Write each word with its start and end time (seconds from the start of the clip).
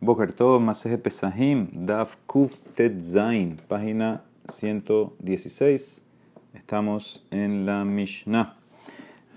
Boker 0.00 0.32
Tov, 0.32 0.60
Masejet 0.60 1.02
Pesahim, 1.02 1.66
Daf 1.72 2.18
Kuf 2.24 2.54
Zain, 3.00 3.60
página 3.66 4.22
116. 4.48 6.04
Estamos 6.54 7.26
en 7.32 7.66
la 7.66 7.84
Mishnah. 7.84 8.56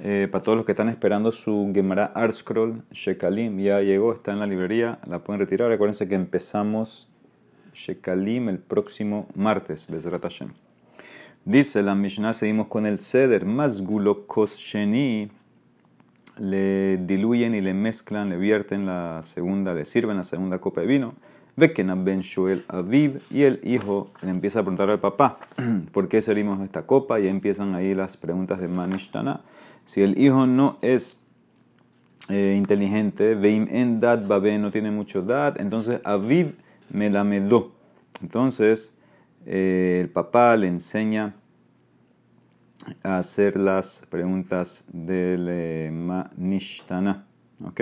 Eh, 0.04 0.28
para 0.32 0.44
todos 0.44 0.58
los 0.58 0.66
que 0.68 0.74
están 0.74 0.90
esperando 0.90 1.32
su 1.32 1.72
Gemara 1.74 2.12
Art 2.14 2.34
Scroll, 2.34 2.84
Shekalim 2.92 3.58
ya 3.58 3.82
llegó, 3.82 4.14
está 4.14 4.34
en 4.34 4.40
la 4.40 4.46
librería, 4.46 5.00
la 5.08 5.24
pueden 5.24 5.40
retirar. 5.40 5.68
Recuérdense 5.68 6.08
que 6.08 6.14
empezamos 6.14 7.10
Shekalim 7.74 8.48
el 8.48 8.60
próximo 8.60 9.28
martes, 9.34 9.88
Bezrat 9.90 10.22
Hashem. 10.22 10.50
Dice 11.44 11.82
la 11.82 11.96
Mishnah, 11.96 12.36
seguimos 12.36 12.68
con 12.68 12.86
el 12.86 13.00
Seder, 13.00 13.48
Mazgulo 13.48 14.28
Sheni 14.46 15.32
le 16.38 16.98
diluyen 16.98 17.54
y 17.56 17.62
le 17.62 17.74
mezclan, 17.74 18.30
le 18.30 18.38
vierten 18.38 18.86
la 18.86 19.22
segunda, 19.24 19.74
le 19.74 19.86
sirven 19.86 20.18
la 20.18 20.24
segunda 20.24 20.60
copa 20.60 20.82
de 20.82 20.88
vino. 20.88 21.14
Ve 21.58 21.74
que 21.74 21.84
Ben 21.84 22.22
Shuel 22.22 22.64
Aviv 22.70 23.22
y 23.30 23.44
el 23.44 23.60
hijo 23.64 24.10
le 24.22 24.30
empieza 24.30 24.60
a 24.60 24.64
preguntar 24.64 24.90
al 24.90 25.00
papá, 25.00 25.38
¿por 25.92 26.08
qué 26.08 26.22
servimos 26.22 26.62
esta 26.62 26.84
copa? 26.84 27.20
Y 27.20 27.28
empiezan 27.28 27.76
ahí 27.76 27.94
las 27.94 28.18
preguntas 28.18 28.60
de 28.60 28.68
Manishtana. 28.68 29.42
Si 29.86 30.02
el 30.02 30.18
hijo 30.18 30.48
no 30.48 30.78
es 30.82 31.20
eh, 32.30 32.56
inteligente, 32.58 33.36
Veim 33.36 33.68
en 33.70 34.00
dad 34.00 34.26
babe 34.26 34.58
no 34.58 34.72
tiene 34.72 34.92
mucho 34.92 35.22
dad, 35.22 35.60
entonces 35.60 36.00
Aviv 36.04 36.56
me 36.90 37.10
la 37.10 37.24
medó. 37.24 37.72
Entonces 38.22 38.94
eh, 39.46 40.00
el 40.02 40.10
papá 40.10 40.56
le 40.56 40.68
enseña 40.68 41.36
hacer 43.04 43.58
las 43.58 44.06
preguntas 44.10 44.86
del 44.92 45.48
eh, 45.50 45.90
Manishtana. 45.92 47.26
¿Ok? 47.64 47.82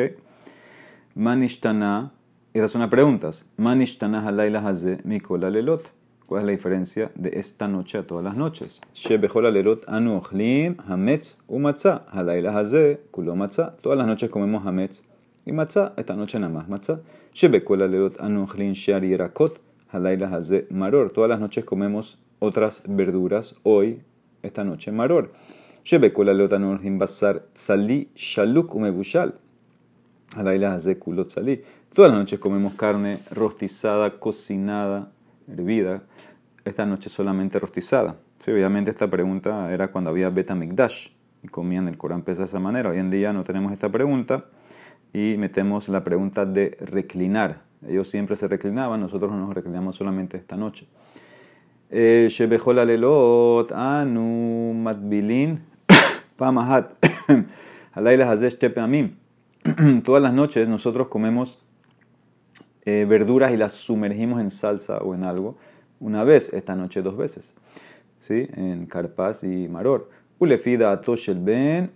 Manishtana, 1.16 2.12
esas 2.54 2.72
son 2.72 2.82
las 2.82 2.90
preguntas. 2.90 3.46
Manishtana 3.58 4.26
halayla 4.28 4.60
haze 4.68 5.00
mikola 5.04 5.50
lelot. 5.50 5.92
¿Cuál 6.26 6.42
es 6.42 6.46
la 6.46 6.52
diferencia 6.52 7.12
de 7.16 7.32
esta 7.40 7.68
noche 7.68 7.98
a 7.98 8.06
todas 8.06 8.24
las 8.24 8.38
noches? 8.38 8.82
Shebejola 8.94 9.50
lelot 9.50 9.84
anu 9.88 10.18
ochlim 10.18 10.78
hametz 10.88 11.38
umatza. 11.48 12.06
Halayla 12.12 12.56
haze 12.56 13.02
kulo 13.10 13.36
matza. 13.36 13.76
Todas 13.82 13.98
las 13.98 14.06
noches 14.06 14.30
comemos 14.30 14.64
hametz 14.66 15.04
y 15.46 15.52
matza. 15.52 15.94
Esta 15.98 16.16
noche 16.16 16.40
nada 16.40 16.54
más 16.54 16.70
matza. 16.70 17.02
Shebekola 17.34 17.88
lelot 17.88 18.22
anu 18.22 18.44
ochlim 18.44 18.74
shear 18.74 19.04
yerakot. 19.04 19.60
Halayla 19.92 20.28
haze 20.28 20.68
maror. 20.70 21.10
Todas 21.10 21.30
las 21.30 21.40
noches 21.40 21.66
comemos 21.66 22.20
otras 22.38 22.84
verduras. 22.88 23.56
Hoy 23.64 24.04
esta 24.42 24.64
noche 24.64 24.92
maror. 24.92 25.34
Shebekula 25.84 26.34
leotanor 26.34 26.80
basar 26.98 27.46
tzali 27.54 28.10
shaluk 28.16 28.76
umebushal. 28.76 29.34
Alaila 30.36 30.78
kulot 31.00 31.30
tzali. 31.30 31.64
Todas 31.94 32.12
las 32.12 32.20
noches 32.20 32.40
comemos 32.40 32.74
carne 32.74 33.20
rostizada, 33.32 34.20
cocinada, 34.20 35.12
hervida. 35.48 36.04
Esta 36.64 36.86
noche 36.86 37.10
solamente 37.10 37.60
rostizada. 37.60 38.18
Sí, 38.40 38.52
obviamente 38.52 38.92
esta 38.92 39.10
pregunta 39.10 39.74
era 39.74 39.92
cuando 39.92 40.12
había 40.12 40.30
beta 40.30 40.56
mikdash 40.56 41.10
y 41.44 41.48
comían 41.48 41.88
el 41.88 41.98
Corán 41.98 42.22
pesa 42.22 42.42
de 42.42 42.46
esa 42.46 42.60
manera. 42.60 42.92
Hoy 42.92 43.00
en 43.00 43.10
día 43.10 43.34
no 43.34 43.44
tenemos 43.44 43.74
esta 43.74 43.90
pregunta 43.90 44.46
y 45.14 45.36
metemos 45.38 45.90
la 45.90 46.04
pregunta 46.04 46.46
de 46.46 46.78
reclinar. 46.80 47.64
Ellos 47.88 48.08
siempre 48.08 48.36
se 48.36 48.48
reclinaban, 48.48 49.00
nosotros 49.00 49.32
nos 49.32 49.54
reclinamos 49.54 49.96
solamente 49.96 50.38
esta 50.38 50.56
noche. 50.58 50.88
שבכל 52.29 52.79
הלילות 52.79 53.73
אנו 53.73 54.73
מטבילין 54.77 55.57
פעם 56.37 56.59
אחת, 56.59 57.07
הלילה 57.95 58.31
הזה 58.31 58.51
שתי 58.51 58.69
פעמים. 58.69 59.09
Todas 60.05 60.23
las 60.23 60.35
noches 60.35 60.69
nosotros 60.69 61.09
comemos 61.09 61.59
eh, 62.85 63.07
verduras 63.09 63.51
y 63.53 63.57
las 63.57 63.73
sumergimos 63.73 64.41
en 64.43 64.51
salsa 64.51 64.99
o 64.99 65.15
en 65.15 65.25
algo 65.25 65.57
una 66.01 66.23
vez, 66.23 66.53
esta 66.53 66.77
noche 66.77 67.01
dos 67.01 67.17
veces, 67.17 67.55
¿sí? 68.21 68.47
en 68.55 68.85
carpaz 68.85 69.43
y 69.43 69.69
maror. 69.69 70.11
Ulefida 70.39 70.93
atoshel 70.93 71.39
ben 71.39 71.93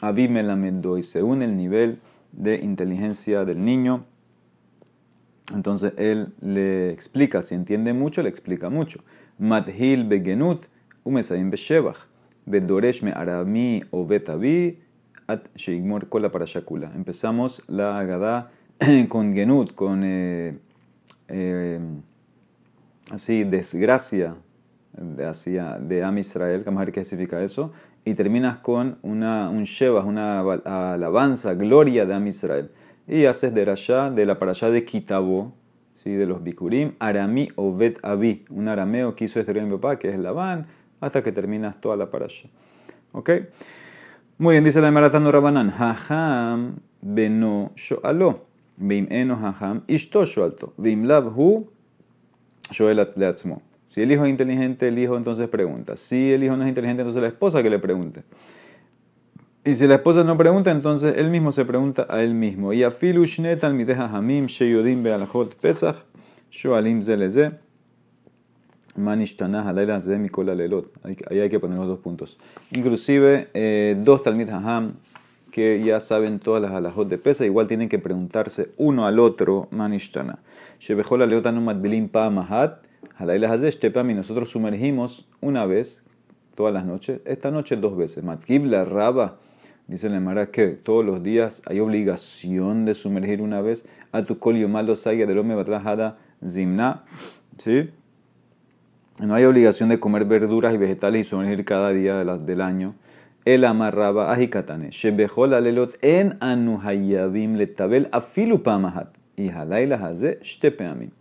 abimelamendo 0.00 0.98
y 0.98 1.04
según 1.04 1.42
el 1.42 1.56
nivel 1.56 2.00
de 2.32 2.56
inteligencia 2.56 3.44
del 3.44 3.64
niño, 3.64 4.04
entonces 5.53 5.93
él 5.97 6.33
le 6.41 6.91
explica, 6.91 7.41
si 7.41 7.55
entiende 7.55 7.93
mucho, 7.93 8.21
le 8.21 8.29
explica 8.29 8.69
mucho. 8.69 8.99
Madhil 9.39 10.03
begenut, 10.03 10.65
umesayim 11.03 11.49
beshevach, 11.49 11.97
bedoresh 12.45 13.01
me 13.01 13.11
arami 13.11 13.83
o 13.91 14.05
betavi, 14.05 14.79
at 15.27 15.43
sheigmor 15.55 16.09
kola 16.09 16.31
para 16.31 16.45
shakula. 16.45 16.91
Empezamos 16.95 17.63
la 17.67 17.99
agada 17.99 18.51
con 19.09 19.33
genut, 19.33 19.73
con 19.75 20.03
eh, 20.03 20.57
eh, 21.27 21.79
así 23.11 23.43
desgracia 23.43 24.35
de, 24.93 25.25
hacia, 25.25 25.77
de 25.79 26.03
Am 26.03 26.17
Israel, 26.17 26.61
vamos 26.65 26.81
a 26.81 26.85
ver 26.85 26.93
qué 26.93 27.03
significa 27.03 27.41
eso, 27.41 27.71
y 28.05 28.13
terminas 28.13 28.57
con 28.59 28.97
una, 29.01 29.49
un 29.49 29.63
shevach, 29.63 30.05
una 30.05 30.39
alabanza, 30.93 31.53
gloria 31.55 32.05
de 32.05 32.13
Am 32.13 32.27
Israel. 32.27 32.71
Y 33.07 33.25
haces 33.25 33.53
de 33.53 33.65
Rasha, 33.65 34.11
de 34.11 34.25
la 34.25 34.37
parashá 34.37 34.69
de 34.69 34.83
Kitabo, 34.83 35.53
¿sí? 35.93 36.11
de 36.11 36.25
los 36.25 36.43
Bikurim, 36.43 36.93
Arami 36.99 37.49
o 37.55 37.75
Bet 37.75 37.99
Abi, 38.03 38.45
un 38.49 38.67
arameo 38.67 39.15
que 39.15 39.25
hizo 39.25 39.39
este 39.39 39.53
mi 39.53 39.71
papá, 39.77 39.97
que 39.97 40.09
es 40.09 40.19
Labán, 40.19 40.67
hasta 40.99 41.23
que 41.23 41.31
terminas 41.31 41.79
toda 41.79 41.95
la 41.95 42.11
parasha. 42.11 42.49
¿Ok? 43.13 43.29
Muy 44.37 44.53
bien, 44.53 44.63
dice 44.63 44.81
la 44.81 44.91
Maratano 44.91 45.31
Rabanan, 45.31 45.73
Haham 45.77 46.75
beno 47.01 47.71
shoalo, 47.75 48.45
Bim 48.77 49.07
eno 49.09 49.35
haham, 49.35 49.83
ishto 49.87 50.25
shoalto, 50.25 50.73
Bim 50.77 51.05
lab 51.05 51.33
hu 51.35 51.69
shoel. 52.71 53.07
Si 53.89 54.01
el 54.01 54.11
hijo 54.11 54.25
es 54.25 54.29
inteligente, 54.29 54.89
el 54.89 54.99
hijo 54.99 55.17
entonces 55.17 55.47
pregunta. 55.47 55.95
Si 55.95 56.31
el 56.31 56.43
hijo 56.43 56.55
no 56.55 56.63
es 56.63 56.69
inteligente, 56.69 57.01
entonces 57.01 57.21
la 57.21 57.29
esposa 57.29 57.63
que 57.63 57.69
le 57.69 57.79
pregunte. 57.79 58.23
Y 59.67 59.75
si 59.75 59.85
la 59.85 59.95
esposa 59.95 60.23
no 60.23 60.37
pregunta, 60.37 60.71
entonces 60.71 61.17
él 61.17 61.29
mismo 61.29 61.51
se 61.51 61.65
pregunta 61.65 62.07
a 62.09 62.23
él 62.23 62.33
mismo. 62.33 62.71
Y 62.71 62.83
afilu 62.83 63.25
shnet 63.25 63.65
al 63.65 63.73
mideja 63.73 64.05
hamim 64.05 64.45
sheyodim 64.47 65.03
be'alachot 65.03 65.55
pesach 65.55 65.97
shoalim 66.49 67.03
zeleze 67.03 67.51
manishtanah 68.95 69.67
alayla 69.67 69.99
ze 69.99 70.17
mikola 70.19 70.55
lelot. 70.55 70.89
Ahí 71.03 71.39
hay 71.41 71.49
que 71.49 71.59
poner 71.59 71.77
los 71.79 71.87
dos 71.89 71.99
puntos. 71.99 72.37
Inclusive 72.71 73.49
eh, 73.53 73.97
dos 73.99 74.23
talmid 74.23 74.47
haham 74.51 74.93
que 75.51 75.83
ya 75.83 75.99
saben 75.99 76.39
todas 76.39 76.61
las 76.61 76.71
alajot 76.71 77.09
de 77.09 77.17
pesa, 77.17 77.45
igual 77.45 77.67
tienen 77.67 77.89
que 77.89 77.99
preguntarse 77.99 78.71
uno 78.77 79.05
al 79.05 79.19
otro 79.19 79.67
manishtana. 79.71 80.39
Shebejola 80.79 81.25
leotanu 81.25 81.59
matbilim 81.59 82.07
pa 82.07 82.29
mahat 82.29 82.85
halayla 83.17 83.53
y 83.53 84.13
nosotros 84.13 84.49
sumergimos 84.49 85.27
una 85.41 85.65
vez 85.65 86.05
todas 86.55 86.73
las 86.73 86.85
noches. 86.85 87.19
Esta 87.25 87.51
noche 87.51 87.75
dos 87.75 87.97
veces. 87.97 88.23
Matkib 88.23 88.63
la 88.63 88.85
raba 88.85 89.39
Dice 89.87 90.09
la 90.09 90.19
Mara 90.19 90.51
que 90.51 90.67
todos 90.67 91.05
los 91.05 91.23
días 91.23 91.61
hay 91.65 91.79
obligación 91.79 92.83
de 92.83 92.93
sumergir 92.93 93.41
una 93.41 93.61
vez 93.61 93.85
a 94.11 94.23
tu 94.23 94.37
colio 94.37 94.67
malo 94.67 94.97
saya 94.97 95.25
del 95.25 95.37
hombre 95.37 95.55
batrajada 95.55 96.17
zimna. 96.45 97.05
¿Sí? 97.57 97.89
No 99.23 99.33
hay 99.33 99.45
obligación 99.45 99.87
de 99.87 99.99
comer 99.99 100.25
verduras 100.25 100.73
y 100.73 100.77
vegetales 100.77 101.25
y 101.25 101.29
sumergir 101.29 101.63
cada 101.63 101.91
día 101.91 102.23
del 102.23 102.61
año. 102.61 102.95
El 103.45 103.63
amarraba 103.63 104.33
ajikatane. 104.33 104.89
Alelot 104.91 105.97
en 106.01 106.37
anuhayavim 106.41 107.55
letabel 107.55 108.09
afilu 108.11 108.61
pamahat. 108.63 109.15
Y 109.37 109.49
haze 109.49 110.39
shtepeamin. 110.41 111.13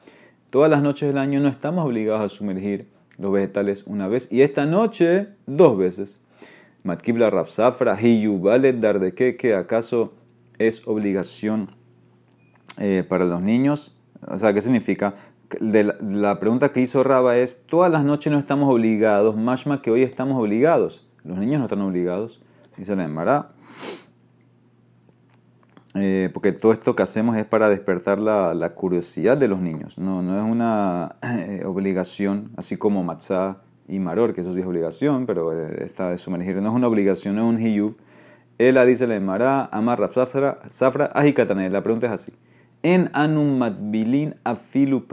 Todas 0.51 0.71
las 0.71 0.83
noches 0.83 1.09
del 1.09 1.19
año 1.19 1.39
no 1.39 1.49
estamos 1.49 1.85
obligados 1.85 2.23
a 2.23 2.29
sumergir 2.29 2.89
los 3.17 3.33
vegetales 3.33 3.85
una 3.87 4.09
vez 4.09 4.33
y 4.33 4.43
esta 4.43 4.67
noche 4.67 5.29
dos 5.47 5.79
veces. 5.79 6.21
Matkibla 6.87 7.31
Rafsafra, 7.31 8.01
Hiyubalet 8.01 8.79
dar 8.79 9.01
de 9.01 9.13
qué, 9.13 9.37
que 9.37 9.55
acaso 9.55 10.15
es 10.59 10.87
obligación 10.87 11.73
eh, 12.79 13.05
para 13.07 13.25
los 13.25 13.43
niños. 13.43 13.97
O 14.27 14.39
sea, 14.39 14.55
¿qué 14.55 14.63
significa? 14.63 15.15
la, 15.61 16.39
pregunta 16.41 16.73
que 16.73 16.81
hizo 16.81 17.05
Raba 17.05 17.37
es, 17.37 17.67
todas 17.67 17.91
las 17.91 18.05
noches 18.05 18.33
no 18.33 18.39
estamos 18.39 18.73
obligados, 18.73 19.37
más 19.37 19.65
que 19.83 19.91
hoy 19.91 20.03
estamos 20.03 20.41
obligados. 20.41 21.09
Los 21.25 21.39
niños 21.39 21.59
no 21.59 21.65
están 21.67 21.83
obligados, 21.83 22.41
dice 22.77 22.95
la 22.95 23.05
Emara. 23.05 23.51
Eh, 25.95 26.31
porque 26.35 26.53
todo 26.53 26.73
esto 26.73 26.95
que 26.95 27.03
hacemos 27.03 27.37
es 27.37 27.47
para 27.47 27.69
despertar 27.69 28.21
la, 28.21 28.73
curiosidad 28.75 29.37
de 29.37 29.49
los 29.49 29.61
niños. 29.61 29.99
No, 29.99 30.23
no 30.23 30.39
es 30.39 30.51
una 30.51 31.17
eh, 31.23 31.65
obligación, 31.65 32.53
así 32.57 32.77
como 32.77 33.03
matzah 33.03 33.66
y 33.89 33.99
maror, 33.99 34.35
que 34.35 34.41
eso 34.41 34.53
sí 34.53 34.61
es 34.61 34.67
obligación, 34.67 35.27
pero 35.27 35.53
eh, 35.53 35.85
está 35.85 36.11
de 36.11 36.19
sumergir. 36.19 36.57
No 36.57 36.69
es 36.69 36.75
una 36.75 36.89
obligación, 36.89 37.39
es 37.39 37.45
un 37.45 37.59
hiyub. 37.59 37.97
Ella 38.59 38.85
dice 38.85 39.07
la 39.07 39.17
Emara, 39.17 39.67
amar 39.67 40.11
safra, 40.13 40.59
safra, 40.69 41.07
ajikatane. 41.15 41.69
La 41.71 41.83
pregunta 41.83 42.07
es 42.07 42.13
así. 42.13 42.33
En 42.83 43.11
anum 43.15 43.59
matbilin 43.59 44.35
afilu 44.45 45.07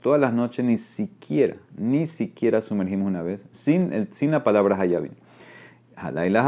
Todas 0.00 0.20
las 0.20 0.32
noches 0.32 0.64
ni 0.64 0.76
siquiera, 0.76 1.56
ni 1.76 2.06
siquiera 2.06 2.60
sumergimos 2.60 3.06
una 3.06 3.22
vez, 3.22 3.46
sin, 3.50 3.92
el, 3.92 4.12
sin 4.12 4.30
la 4.30 4.42
palabra 4.42 4.76
hayabin. 4.80 5.12
Halayla 5.96 6.42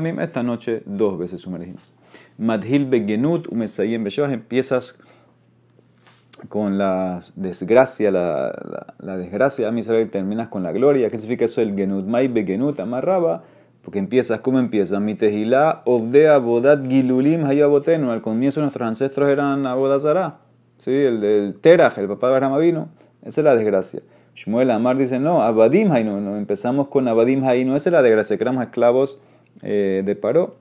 mí 0.00 0.10
esta 0.20 0.42
noche 0.42 0.82
dos 0.86 1.18
veces 1.18 1.40
sumergimos. 1.40 1.92
Madhil 2.38 2.86
begenut 2.86 3.48
umesayim 3.48 4.04
beshevah, 4.04 4.32
empiezas 4.32 4.98
con 6.48 6.78
la 6.78 7.20
desgracia, 7.36 8.10
la, 8.10 8.52
la, 8.98 9.16
desgracia 9.16 9.68
a 9.68 9.78
Israel 9.78 10.10
terminas 10.10 10.48
con 10.48 10.62
la 10.62 10.72
gloria. 10.72 11.08
¿Qué 11.10 11.18
significa 11.18 11.44
eso? 11.44 11.60
El 11.60 11.76
genut 11.76 12.06
mai 12.06 12.28
begenut 12.28 12.80
amarraba, 12.80 13.42
porque 13.82 13.98
empiezas, 13.98 14.40
¿cómo 14.40 14.58
empieza? 14.58 15.00
Mi 15.00 15.14
tejilá 15.14 15.82
ovdea 15.84 16.38
bodat 16.38 16.86
gilulim 16.86 17.44
hayabotenu. 17.44 18.10
Al 18.10 18.22
comienzo 18.22 18.60
nuestros 18.60 18.86
ancestros 18.86 19.30
eran 19.30 19.66
abodazara, 19.66 20.38
¿sí? 20.78 20.90
el, 20.90 21.22
el 21.22 21.54
teraj, 21.60 21.98
el 21.98 22.08
papá 22.08 22.28
de 22.30 22.36
Abraham. 22.36 22.88
Esa 23.22 23.40
es 23.40 23.44
la 23.44 23.54
desgracia. 23.54 24.00
Shmuel 24.34 24.70
Amar 24.70 24.96
dice, 24.96 25.18
no, 25.18 25.42
abadim 25.42 25.92
hainu, 25.92 26.20
no, 26.20 26.36
empezamos 26.36 26.88
con 26.88 27.06
abadim 27.06 27.44
hainu, 27.44 27.76
esa 27.76 27.90
es 27.90 27.92
la 27.92 28.02
desgracia, 28.02 28.36
que 28.38 28.44
éramos 28.44 28.64
esclavos 28.64 29.20
eh, 29.62 30.02
de 30.04 30.16
Paró. 30.16 30.56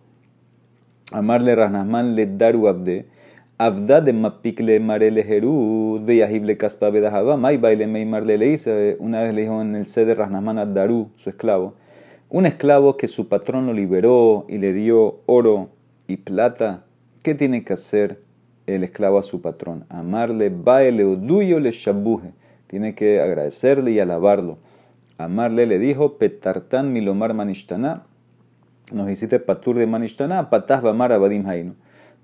Amarle 1.14 1.56
Rasnasman 1.56 2.16
le 2.16 2.26
daru 2.26 2.68
abde. 2.68 3.06
Avda 3.64 4.02
de 4.02 4.12
Mapikle 4.12 4.80
Marele 4.80 5.24
Jerud, 5.24 6.02
Veyahible 6.04 6.58
Kaspa 6.58 6.90
Bedahaba, 6.90 7.38
Mai 7.38 7.58
Baile 7.58 7.86
Meimar 7.86 8.26
le 8.26 8.40
dice, 8.40 8.98
una 8.98 9.22
vez 9.22 9.36
le 9.36 9.44
dijo 9.44 9.62
en 9.62 9.76
el 9.76 9.86
sede 9.86 10.16
Rasnasman 10.16 10.58
a 10.58 10.66
Daru, 10.66 11.12
su 11.16 11.30
esclavo, 11.30 11.76
un 12.30 12.48
esclavo 12.48 12.98
que 12.98 13.08
su 13.08 13.30
patrón 13.30 13.68
lo 13.68 13.74
liberó 13.74 14.48
y 14.50 14.58
le 14.58 14.74
dio 14.74 15.20
oro 15.28 15.70
y 16.08 16.18
plata, 16.18 16.86
¿qué 17.22 17.36
tiene 17.36 17.64
que 17.64 17.74
hacer 17.74 18.24
el 18.66 18.84
esclavo 18.84 19.20
a 19.20 19.22
su 19.22 19.44
patrón? 19.44 19.86
Amarle, 19.90 20.50
baile 20.50 21.06
oduyo 21.06 21.60
le 21.60 21.72
shabuje, 21.72 22.34
tiene 22.66 22.96
que 22.96 23.22
agradecerle 23.22 23.92
y 23.92 24.00
alabarlo. 24.00 24.58
Amarle 25.20 25.68
le 25.68 25.78
dijo, 25.78 26.18
Petartan 26.18 26.92
milomar 26.92 27.36
manishtana, 27.36 28.08
nos 28.92 29.08
hiciste 29.08 29.40
patur 29.40 29.78
de 29.78 29.86
manishtana, 29.86 30.50
pataz 30.50 30.82
bamar 30.82 31.12
abadim 31.12 31.46
hainu 31.46 31.76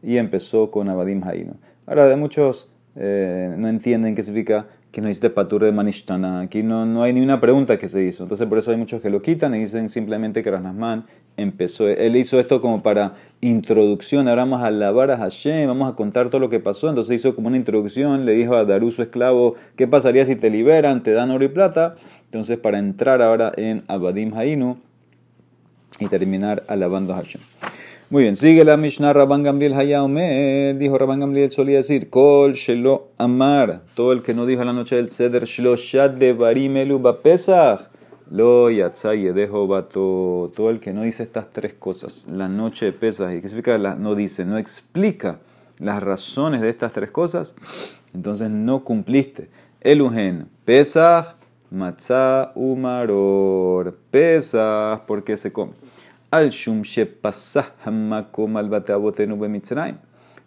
y 0.01 0.17
empezó 0.17 0.71
con 0.71 0.89
Abadim 0.89 1.23
Haino. 1.23 1.55
Ahora, 1.85 2.07
de 2.07 2.15
muchos 2.15 2.69
eh, 2.95 3.53
no 3.57 3.67
entienden 3.69 4.15
qué 4.15 4.23
significa 4.23 4.67
que 4.91 5.01
no 5.01 5.09
hiciste 5.09 5.29
patur 5.29 5.63
de 5.63 5.71
Manishtana. 5.71 6.41
Aquí 6.41 6.63
no, 6.63 6.85
no 6.85 7.03
hay 7.03 7.13
ni 7.13 7.21
una 7.21 7.39
pregunta 7.39 7.77
que 7.77 7.87
se 7.87 8.03
hizo. 8.03 8.23
Entonces, 8.23 8.47
por 8.47 8.57
eso 8.57 8.71
hay 8.71 8.77
muchos 8.77 9.01
que 9.01 9.09
lo 9.09 9.21
quitan 9.21 9.53
y 9.53 9.59
dicen 9.59 9.89
simplemente 9.89 10.41
que 10.41 10.49
Rasnasman 10.49 11.05
empezó. 11.35 11.87
Él 11.87 12.15
hizo 12.15 12.39
esto 12.39 12.61
como 12.61 12.81
para 12.81 13.13
introducción. 13.41 14.27
Ahora 14.27 14.43
vamos 14.43 14.63
a 14.63 14.67
alabar 14.67 15.11
a 15.11 15.17
Hashem, 15.17 15.67
vamos 15.67 15.91
a 15.91 15.95
contar 15.95 16.29
todo 16.29 16.39
lo 16.39 16.49
que 16.49 16.59
pasó. 16.59 16.89
Entonces 16.89 17.17
hizo 17.19 17.35
como 17.35 17.47
una 17.47 17.57
introducción. 17.57 18.25
Le 18.25 18.31
dijo 18.31 18.55
a 18.55 18.65
Daru, 18.65 18.89
su 18.89 19.03
esclavo, 19.03 19.55
¿qué 19.75 19.87
pasaría 19.87 20.25
si 20.25 20.35
te 20.35 20.49
liberan, 20.49 21.03
te 21.03 21.11
dan 21.11 21.29
oro 21.29 21.43
y 21.43 21.49
plata? 21.49 21.95
Entonces, 22.25 22.57
para 22.57 22.79
entrar 22.79 23.21
ahora 23.21 23.51
en 23.55 23.83
Abadim 23.87 24.33
Hainu 24.33 24.77
y 25.99 26.07
terminar 26.07 26.63
alabando 26.67 27.13
a 27.13 27.17
Hashem. 27.17 27.41
Muy 28.09 28.23
bien, 28.23 28.37
sigue 28.37 28.63
la 28.63 28.77
Mishnah 28.77 29.11
Rabban 29.11 29.43
Gamliel 29.43 29.73
Hayaomer. 29.73 30.77
Dijo 30.77 30.97
Rabban 30.97 31.19
Gamliel, 31.19 31.51
solía 31.51 31.75
decir: 31.75 32.09
Kol 32.09 32.53
Shelo 32.53 33.09
Amar. 33.17 33.81
Todo 33.95 34.13
el 34.13 34.23
que 34.23 34.33
no 34.33 34.45
dijo 34.45 34.63
la 34.63 34.71
noche 34.71 34.95
del 34.95 35.09
Seder 35.09 35.43
Shloshat 35.43 36.13
de 36.13 36.31
Barimelu 36.31 37.01
Pesach. 37.21 37.81
Lo 38.31 38.71
Yatzay 38.71 39.33
dejo 39.33 39.67
Bato. 39.67 40.53
Todo 40.55 40.69
el 40.69 40.79
que 40.79 40.93
no 40.93 41.01
dice 41.01 41.23
estas 41.23 41.49
tres 41.49 41.73
cosas, 41.73 42.25
la 42.31 42.47
noche 42.47 42.85
de 42.85 42.93
Pesach. 42.93 43.33
¿Y 43.35 43.41
qué 43.41 43.49
significa? 43.49 43.77
No 43.77 44.15
dice, 44.15 44.45
no 44.45 44.57
explica 44.57 45.39
las 45.77 46.01
razones 46.01 46.61
de 46.61 46.69
estas 46.69 46.93
tres 46.93 47.11
cosas. 47.11 47.55
Entonces 48.13 48.49
no 48.49 48.85
cumpliste. 48.85 49.49
Elugen, 49.81 50.47
Pesach, 50.63 51.35
Matzah, 51.71 52.53
Umaror. 52.55 53.97
Pesach, 54.11 55.01
porque 55.05 55.35
se 55.35 55.51
come 55.51 55.73
al 56.31 56.49
shum. 56.49 56.83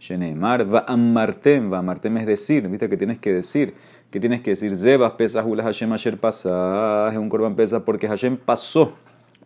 Sheneemar 0.01 0.65
va 0.65 0.85
amartem, 0.89 1.71
va 1.71 1.79
amartem 1.79 2.17
es 2.17 2.27
decir, 2.27 2.67
viste 2.69 2.89
que 2.89 2.97
tienes 2.97 3.19
que 3.19 3.35
decir, 3.35 3.75
que 4.11 4.19
tienes 4.19 4.41
que 4.41 4.51
decir, 4.51 4.75
zebas 4.75 5.13
pesas 5.13 5.45
ulas 5.47 5.67
Hashem 5.67 5.93
asher 5.93 6.19
pasah, 6.19 7.11
es 7.13 7.19
un 7.19 7.29
korban 7.29 7.55
pesa 7.55 7.85
porque 7.85 8.09
Hashem 8.09 8.39
pasó, 8.39 8.97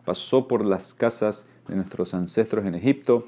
pasó 0.05 0.47
por 0.47 0.65
las 0.65 0.93
casas 0.93 1.49
de 1.67 1.75
nuestros 1.75 2.13
ancestros 2.13 2.65
en 2.65 2.73
Egipto, 2.73 3.27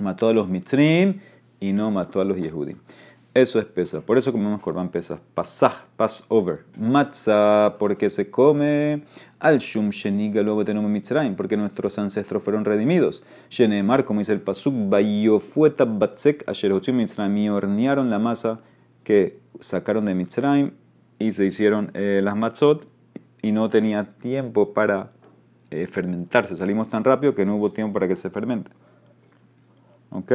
mató 0.00 0.30
a 0.30 0.32
los 0.32 0.48
mitzrim 0.48 1.20
y 1.60 1.74
no 1.74 1.90
mató 1.90 2.22
a 2.22 2.24
los 2.24 2.38
yehudim. 2.38 2.78
Eso 3.34 3.58
es 3.58 3.64
pesa. 3.64 4.02
Por 4.02 4.18
eso 4.18 4.30
comemos 4.30 4.60
corban 4.60 4.90
pesa. 4.90 5.18
Pasaj, 5.34 5.72
Passover. 5.96 6.64
Matzah, 6.76 7.76
porque 7.78 8.10
se 8.10 8.30
come. 8.30 9.04
Al 9.40 9.58
shum 9.58 9.88
sheniga 9.88 10.42
luego 10.42 10.64
tenemos 10.66 10.90
mitzrayim, 10.90 11.34
porque 11.34 11.56
nuestros 11.56 11.98
ancestros 11.98 12.42
fueron 12.42 12.66
redimidos. 12.66 13.24
Shenemar, 13.48 14.04
como 14.04 14.20
dice 14.20 14.34
el 14.34 14.42
pasuk, 14.42 14.74
bayofueta 14.90 15.86
batzek 15.86 16.46
asher 16.46 16.72
mitzrayim. 16.92 17.36
Y 17.38 17.48
hornearon 17.48 18.10
la 18.10 18.18
masa 18.18 18.60
que 19.02 19.40
sacaron 19.60 20.04
de 20.04 20.14
mitzrayim 20.14 20.72
y 21.18 21.32
se 21.32 21.46
hicieron 21.46 21.90
eh, 21.94 22.20
las 22.22 22.36
matzot 22.36 22.86
y 23.40 23.52
no 23.52 23.70
tenía 23.70 24.12
tiempo 24.12 24.74
para 24.74 25.12
eh, 25.70 25.86
fermentarse. 25.86 26.54
Salimos 26.54 26.90
tan 26.90 27.02
rápido 27.02 27.34
que 27.34 27.46
no 27.46 27.56
hubo 27.56 27.72
tiempo 27.72 27.94
para 27.94 28.08
que 28.08 28.16
se 28.16 28.28
fermente. 28.28 28.70
¿Ok? 30.10 30.32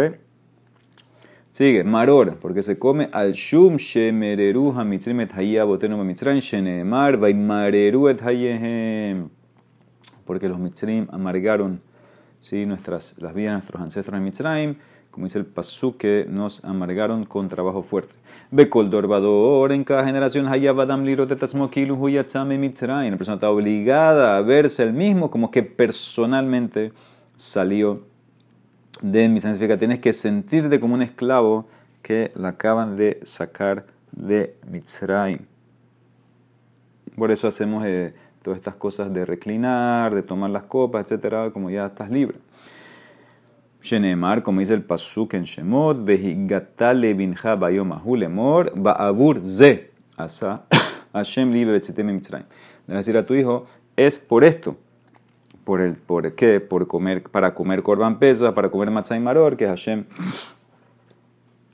Sigue, 1.58 1.84
maror, 1.84 2.38
porque 2.40 2.62
se 2.62 2.78
come 2.78 3.10
al 3.12 3.32
shum 3.34 3.78
shemereru 3.78 4.74
hamitzrim 4.78 5.22
et 5.22 5.32
hayya 5.34 5.66
botenu 5.66 5.98
mitzrayim 6.04 6.40
shenemar 6.40 7.18
vaimareru 7.18 8.10
et 8.10 8.22
hayehem. 8.22 9.30
Porque 10.24 10.48
los 10.48 10.60
mitzrim 10.60 11.08
amargaron 11.12 11.82
¿sí? 12.42 12.68
nuestras, 12.68 13.16
las 13.18 13.34
vidas 13.34 13.54
de 13.54 13.54
nuestros 13.54 13.82
ancestros 13.82 14.16
en 14.16 14.24
Mitzrayim, 14.24 14.76
como 15.10 15.26
dice 15.26 15.40
el 15.40 15.48
pasú, 15.48 15.98
que 15.98 16.28
nos 16.30 16.64
amargaron 16.64 17.26
con 17.26 17.50
trabajo 17.50 17.82
fuerte. 17.82 18.14
Bekol 18.52 18.92
dorbador, 18.92 19.72
en 19.72 19.84
cada 19.84 20.06
generación 20.06 20.48
hayya 20.50 20.74
badam 20.74 21.06
lirot 21.06 21.32
etasmokilu 21.32 21.96
huyatzame 21.96 22.60
mitzrayim. 22.60 23.10
La 23.10 23.18
persona 23.18 23.38
está 23.38 23.50
obligada 23.50 24.38
a 24.38 24.42
verse 24.42 24.84
el 24.84 24.94
mismo, 24.94 25.32
como 25.32 25.50
que 25.50 25.64
personalmente 25.64 26.92
salió 27.36 28.04
de 29.02 29.30
mi 29.30 29.40
significa 29.40 29.78
tienes 29.78 30.00
que 30.00 30.14
sentirte 30.14 30.80
como 30.80 30.96
un 30.96 31.02
esclavo 31.02 31.68
que 32.02 32.32
la 32.36 32.50
acaban 32.50 32.96
de 32.96 33.20
sacar 33.24 33.86
de 34.12 34.56
Mitzrayim. 34.70 35.40
Por 37.16 37.32
eso 37.32 37.48
hacemos 37.48 37.86
eh, 37.86 38.14
todas 38.42 38.58
estas 38.58 38.76
cosas 38.76 39.14
de 39.14 39.26
reclinar, 39.26 40.14
de 40.14 40.24
tomar 40.24 40.50
las 40.50 40.64
copas, 40.64 41.04
etcétera, 41.04 41.52
como 41.52 41.70
ya 41.70 41.88
estás 41.88 42.10
libre. 42.10 42.38
Shenemar, 43.82 44.44
como 44.44 44.60
dice 44.60 44.74
el 44.74 44.84
Pasuk 44.84 45.34
en 45.34 45.44
Shemot, 45.44 46.04
Vehigatale 46.04 47.14
binja 47.14 47.56
bayom 47.56 48.00
lemor, 48.16 48.74
ba'abur 48.76 49.44
ze 49.44 49.92
asa 50.16 50.66
Hashem 51.14 51.52
libre 51.52 51.74
betzitem 51.74 52.08
Mitzrayim. 52.08 52.48
Le 52.88 52.94
vas 52.94 52.96
a 52.96 52.98
decir 52.98 53.18
a 53.18 53.26
tu 53.26 53.34
hijo, 53.34 53.66
es 53.96 54.20
por 54.20 54.44
esto 54.44 54.78
por 55.68 55.82
el 55.82 55.98
por 55.98 56.34
qué 56.34 56.62
por 56.62 56.88
comer 56.88 57.24
para 57.24 57.54
comer 57.54 57.84
korban 57.84 58.20
pesa 58.20 58.54
para 58.54 58.70
comer 58.70 58.90
matzah 58.90 59.18
y 59.18 59.20
maror 59.20 59.58
que 59.58 59.68
Hashem 59.68 60.06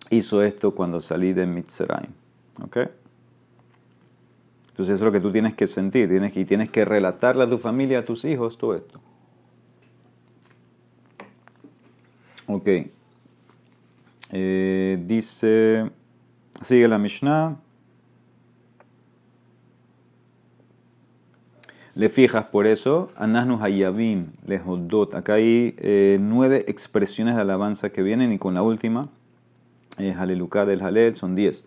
hizo 0.09 0.41
esto 0.41 0.73
cuando 0.73 1.00
salí 1.00 1.31
de 1.33 1.45
Mitzrayim 1.45 2.09
¿ok? 2.63 2.77
entonces 4.69 4.95
eso 4.95 4.95
es 4.95 5.01
lo 5.01 5.12
que 5.12 5.19
tú 5.19 5.31
tienes 5.31 5.53
que 5.53 5.67
sentir 5.67 6.09
tienes 6.09 6.35
y 6.35 6.43
tienes 6.43 6.71
que 6.71 6.85
relatarle 6.85 7.43
a 7.43 7.50
tu 7.51 7.59
familia 7.59 8.00
a 8.00 8.05
tus 8.05 8.25
hijos 8.25 8.57
todo 8.57 8.73
esto. 8.75 9.00
Ok. 12.47 12.67
Eh, 14.31 15.03
dice 15.05 15.91
sigue 16.62 16.88
la 16.88 16.97
Mishnah 16.97 17.59
Le 21.95 22.09
fijas 22.09 22.45
por 22.45 22.65
eso, 22.65 23.12
Anasnu 23.17 23.59
Hayabim, 23.62 24.31
Lehodot. 24.47 25.13
Acá 25.13 25.35
hay 25.35 25.75
eh, 25.77 26.17
nueve 26.19 26.65
expresiones 26.67 27.35
de 27.35 27.41
alabanza 27.41 27.91
que 27.91 28.01
vienen 28.01 28.33
y 28.33 28.39
con 28.39 28.55
la 28.55 28.63
última, 28.63 29.09
eh, 30.00 30.15
del 30.15 30.81
Halel, 30.81 31.15
son 31.15 31.35
diez. 31.35 31.65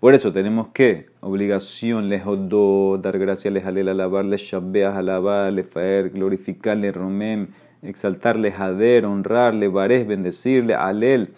Por 0.00 0.14
eso 0.14 0.32
tenemos 0.32 0.68
que, 0.74 1.06
obligación, 1.20 2.08
Lehodot, 2.08 3.00
dar 3.00 3.20
gracias, 3.20 3.54
le 3.54 3.60
Halel, 3.60 3.88
alabar, 3.88 4.24
Shabeah, 4.24 4.98
alabar, 4.98 5.52
le 5.52 5.62
Faer, 5.62 6.10
glorificarle, 6.10 6.90
Romem, 6.90 7.46
exaltarle, 7.80 8.50
Hader, 8.50 9.06
honrarle, 9.06 9.68
Bares, 9.68 10.08
bendecirle, 10.08 10.74
Alel. 10.74 11.28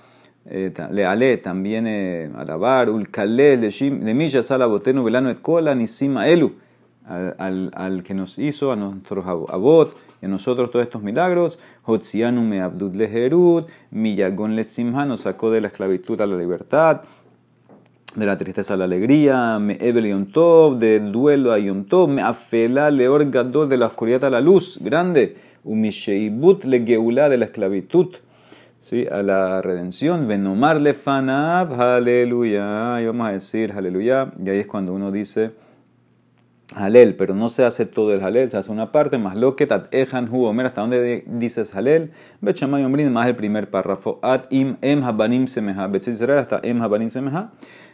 Eh, 0.47 0.73
le 0.91 1.05
ale 1.05 1.37
también 1.37 1.87
eh, 1.87 2.31
alabar, 2.35 2.89
ulkale, 2.89 3.59
le 3.59 4.15
milla 4.15 4.43
salabotenu 4.43 5.05
velano 5.05 5.29
et 5.29 5.43
kola 5.43 5.75
nisima 5.75 6.27
elu 6.27 6.55
al, 7.11 7.71
al, 7.75 8.03
que 8.03 8.15
nos 8.15 8.39
hizo, 8.39 8.73
a 8.73 8.77
nuestros 8.77 9.27
abot 9.27 9.95
y 10.23 10.27
a 10.27 10.29
nosotros 10.29 10.71
todos 10.71 10.85
estos 10.85 11.03
milagros. 11.03 11.59
Hotzianu 11.83 12.43
me 12.43 12.61
abdud 12.61 12.95
leherut, 12.95 13.69
miyagon 13.91 14.57
le 14.57 14.65
simha 14.65 15.05
nos 15.05 15.23
sacó 15.23 15.51
de 15.51 15.61
la 15.61 15.69
esclavitud 15.69 16.21
a 16.21 16.27
la 16.27 16.37
libertad, 16.37 17.03
de 18.15 18.27
la 18.27 18.39
tristeza 18.39 18.75
a 18.75 18.77
la 18.77 18.85
alegría, 18.85 19.59
me 19.59 19.77
ebel 19.81 20.07
yom 20.07 20.27
tov, 20.27 20.79
del 20.79 21.13
duelo 21.13 21.53
a 21.53 21.59
me 22.07 22.23
afela 22.23 22.91
leor 22.91 23.27
de 23.27 23.77
la 23.77 23.87
oscuridad 23.87 24.25
a 24.25 24.31
la 24.31 24.41
luz, 24.41 24.79
grande, 24.81 25.37
umisheibut 25.65 26.65
le 26.65 26.85
geulá 26.85 27.29
de 27.29 27.39
la 27.39 27.47
esclavitud. 27.47 28.09
¿sí? 28.81 29.07
a 29.11 29.23
la 29.23 29.63
redención. 29.63 30.27
Venomar 30.27 30.81
lefanav, 30.81 31.81
aleluya. 31.81 33.01
Y 33.01 33.07
vamos 33.07 33.29
a 33.29 33.33
decir 33.33 33.73
aleluya. 33.73 34.33
Y 34.45 34.49
ahí 34.51 34.59
es 34.59 34.67
cuando 34.67 34.93
uno 34.93 35.13
dice 35.13 35.53
halel, 36.75 37.17
pero 37.17 37.35
no 37.35 37.49
se 37.49 37.65
hace 37.65 37.87
todo 37.87 38.15
el 38.15 38.23
halel, 38.23 38.51
se 38.51 38.57
hace 38.57 38.71
una 38.71 38.93
parte, 38.93 39.19
más 39.19 39.37
lo 39.37 39.57
que 39.57 39.67
tat 39.67 39.93
ejan 39.93 40.29
hu 40.29 40.45
omer, 40.45 40.67
hasta 40.67 40.81
donde 40.81 41.25
dices 41.27 41.75
halel, 41.75 42.13
bechamay 42.41 42.85
omrin, 42.85 43.13
más 43.13 43.27
el 43.27 43.37
primer 43.37 43.71
párrafo, 43.71 44.19
at 44.23 44.45
im 44.51 44.77
em 44.81 45.03
habanim 45.03 45.47
semeha, 45.47 45.87
betzisrael 45.89 46.39
hasta 46.39 46.61
em 46.63 46.81
habanim 46.81 47.11
semeha, 47.11 47.51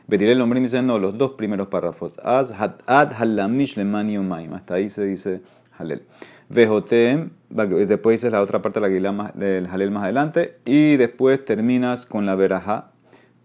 betirel 0.06 0.40
omrim 0.40 0.64
dice 0.64 0.82
no, 0.82 0.98
los 0.98 1.16
dos 1.16 1.32
primeros 1.32 1.68
párrafos, 1.68 2.18
az 2.22 2.52
hat 2.52 2.82
ad 2.86 3.12
halamish 3.12 3.78
omaim, 3.78 4.54
hasta 4.54 4.74
ahí 4.74 4.90
se 4.90 5.04
dice 5.04 5.40
halel. 5.78 6.02
Vejotem, 6.48 7.30
después 7.50 8.20
dices 8.20 8.30
la 8.30 8.40
otra 8.40 8.62
parte 8.62 8.78
del 8.78 9.66
halel 9.66 9.90
más 9.90 10.04
adelante, 10.04 10.58
y 10.64 10.96
después 10.96 11.44
terminas 11.44 12.06
con 12.06 12.24
la 12.24 12.36
verajá, 12.36 12.92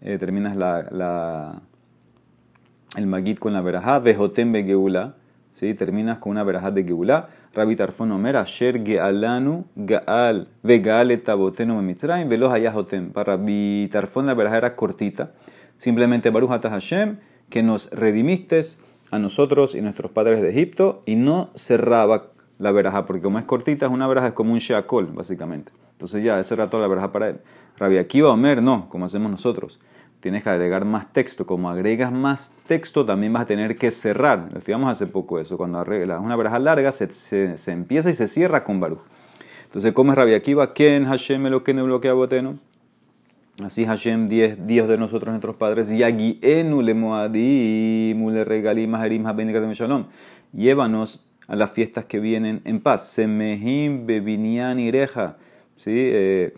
eh, 0.02 0.18
terminas 0.20 0.56
la, 0.56 1.62
el 2.96 3.08
magit 3.08 3.40
con 3.40 3.54
la 3.54 3.62
verajá, 3.62 4.00
vejotem 4.00 4.52
begeula, 4.52 5.16
¿sí? 5.52 5.74
terminas 5.74 6.18
con 6.20 6.32
una 6.32 6.44
verajá 6.44 6.72
de 6.72 6.84
Geulá. 6.84 7.30
Rabbi 7.54 7.76
Tarfon 7.76 8.12
Omer, 8.12 8.38
Asher 8.38 8.84
Gealanu 8.84 9.66
Gaal, 9.76 10.48
Vegaal 10.64 11.12
etabotenu 11.12 11.82
mitzrayim, 11.82 12.30
veloz 12.30 12.54
ayahotem. 12.54 13.12
Para 13.12 13.36
Rabbi 13.36 13.88
Tarfon 13.92 14.26
la 14.26 14.34
verajá 14.34 14.58
era 14.58 14.76
cortita. 14.76 15.32
Simplemente 15.78 16.30
Baruch 16.30 16.50
Hashem, 16.62 17.18
que 17.50 17.64
nos 17.64 17.90
redimiste 17.92 18.62
a 19.12 19.20
nosotros 19.20 19.76
y 19.76 19.82
nuestros 19.82 20.12
padres 20.12 20.42
de 20.42 20.50
Egipto, 20.50 21.04
y 21.06 21.16
no 21.16 21.50
cerraba 21.56 22.32
la 22.60 22.72
verajá, 22.72 23.06
porque 23.06 23.22
como 23.22 23.40
es 23.40 23.46
cortita, 23.46 23.90
una 23.90 24.08
verajá, 24.08 24.28
es 24.28 24.34
como 24.34 24.54
un 24.54 24.60
sheakol, 24.60 25.08
básicamente. 25.08 25.72
Entonces 25.94 26.24
ya, 26.24 26.40
esa 26.40 26.54
era 26.54 26.70
toda 26.70 26.84
la 26.84 26.88
verajá 26.88 27.12
para 27.12 27.30
él. 27.30 27.42
Rabbi 27.78 27.98
Akiva 27.98 28.32
Omer, 28.32 28.62
no, 28.62 28.88
como 28.90 29.06
hacemos 29.06 29.32
nosotros 29.32 29.80
tienes 30.22 30.44
que 30.44 30.50
agregar 30.50 30.86
más 30.86 31.12
texto. 31.12 31.46
Como 31.46 31.70
agregas 31.70 32.12
más 32.12 32.54
texto, 32.68 33.06
también 33.06 33.34
vas 33.34 33.44
a 33.44 33.46
tener 33.48 33.76
que 33.76 33.92
cerrar. 33.92 34.48
Lo 34.52 34.60
estudiamos 34.60 34.90
hace 34.90 35.08
poco 35.08 35.40
eso. 35.40 35.58
Cuando 35.58 35.80
arreglas 35.80 36.22
una 36.22 36.36
baraja 36.36 36.60
larga, 36.60 36.92
se, 36.92 37.12
se, 37.12 37.72
empieza 37.72 38.10
y 38.10 38.14
se 38.14 38.28
cierra 38.28 38.64
con 38.64 38.80
Baruch. 38.80 39.02
Entonces, 39.66 39.92
¿cómo 39.94 40.12
es 40.12 40.18
Rabbi 40.18 40.34
Akiva? 40.34 40.74
¿Quién 40.74 41.06
Hashem 41.06 41.48
lo 41.48 41.64
que 41.64 41.74
bloquea 41.74 42.14
boteno? 42.14 42.60
Así 43.64 43.86
Hashem, 43.86 44.28
diez 44.28 44.66
Dios 44.66 44.88
de 44.88 44.98
nosotros, 44.98 45.30
nuestros 45.30 45.56
padres, 45.56 45.90
Yagienu 45.90 46.82
le 46.82 46.94
moadim, 46.94 48.30
le 48.30 48.44
regalim, 48.44 48.90
maherim, 48.90 49.24
de 49.24 49.74
shalom. 49.74 50.06
Llévanos 50.54 51.28
a 51.48 51.56
las 51.56 51.72
fiestas 51.72 52.06
que 52.06 52.20
vienen 52.20 52.62
en 52.66 52.80
paz. 52.80 53.10
Semehim, 53.10 54.06
bebinian, 54.06 54.80
ireja. 54.80 55.38
¿Sí? 55.76 55.92
Eh, 55.94 56.54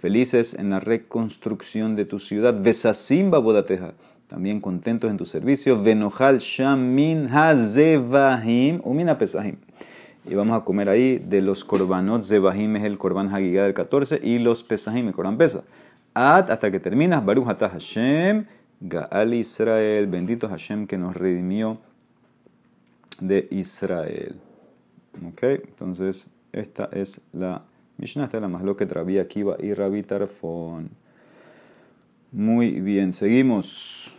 felices 0.00 0.54
en 0.54 0.70
la 0.70 0.80
reconstrucción 0.80 1.94
de 1.94 2.06
tu 2.06 2.18
ciudad. 2.18 2.60
Vesasimba 2.60 3.38
bodateja, 3.38 3.92
también 4.28 4.60
contentos 4.60 5.10
en 5.10 5.18
tu 5.18 5.26
servicio. 5.26 5.80
Venojal 5.80 6.38
shamin 6.38 7.28
hazevahim 7.30 8.80
umina 8.82 9.18
pesahim. 9.18 9.56
Y 10.24 10.34
vamos 10.34 10.58
a 10.58 10.64
comer 10.64 10.88
ahí 10.88 11.18
de 11.18 11.42
los 11.42 11.64
korbanot 11.64 12.22
zevahim, 12.22 12.76
es 12.76 12.84
el 12.84 12.96
korban 12.98 13.28
hagigah 13.28 13.64
del 13.64 13.74
14, 13.74 14.20
y 14.22 14.38
los 14.38 14.62
pesahim, 14.62 15.08
el 15.08 15.14
korban 15.14 15.36
pesa. 15.36 15.64
Ad, 16.14 16.50
hasta 16.50 16.70
que 16.70 16.80
terminas, 16.80 17.24
Baruch 17.24 17.48
atah 17.48 17.68
Hashem, 17.68 18.46
Gaal 18.80 19.34
Israel, 19.34 20.06
bendito 20.06 20.48
Hashem 20.48 20.86
que 20.86 20.96
nos 20.96 21.14
redimió 21.14 21.78
de 23.20 23.46
Israel. 23.50 24.36
Ok, 25.26 25.42
entonces 25.42 26.30
esta 26.52 26.88
es 26.92 27.20
la 27.32 27.62
Mishnah 28.00 28.24
está 28.24 28.40
la 28.40 28.48
más 28.48 28.62
lo 28.62 28.76
que 28.76 28.86
Rabbi 28.86 29.18
Akiva 29.18 29.56
y 29.58 29.74
Rabbi 29.74 30.02
Tarfon. 30.02 30.88
Muy 32.32 32.80
bien, 32.80 33.12
seguimos. 33.12 34.14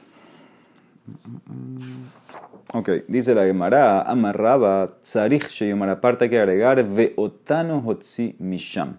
Ok, 2.74 2.90
dice 3.08 3.34
la 3.34 3.44
Gemara, 3.44 4.04
amarraba, 4.04 4.88
tzarich 5.02 5.48
sheyomar, 5.50 5.90
aparte 5.90 6.26
hay 6.26 6.30
que 6.30 6.40
agregar, 6.40 6.84
veotano 6.88 7.80
hotzi 7.80 8.36
misham. 8.38 8.98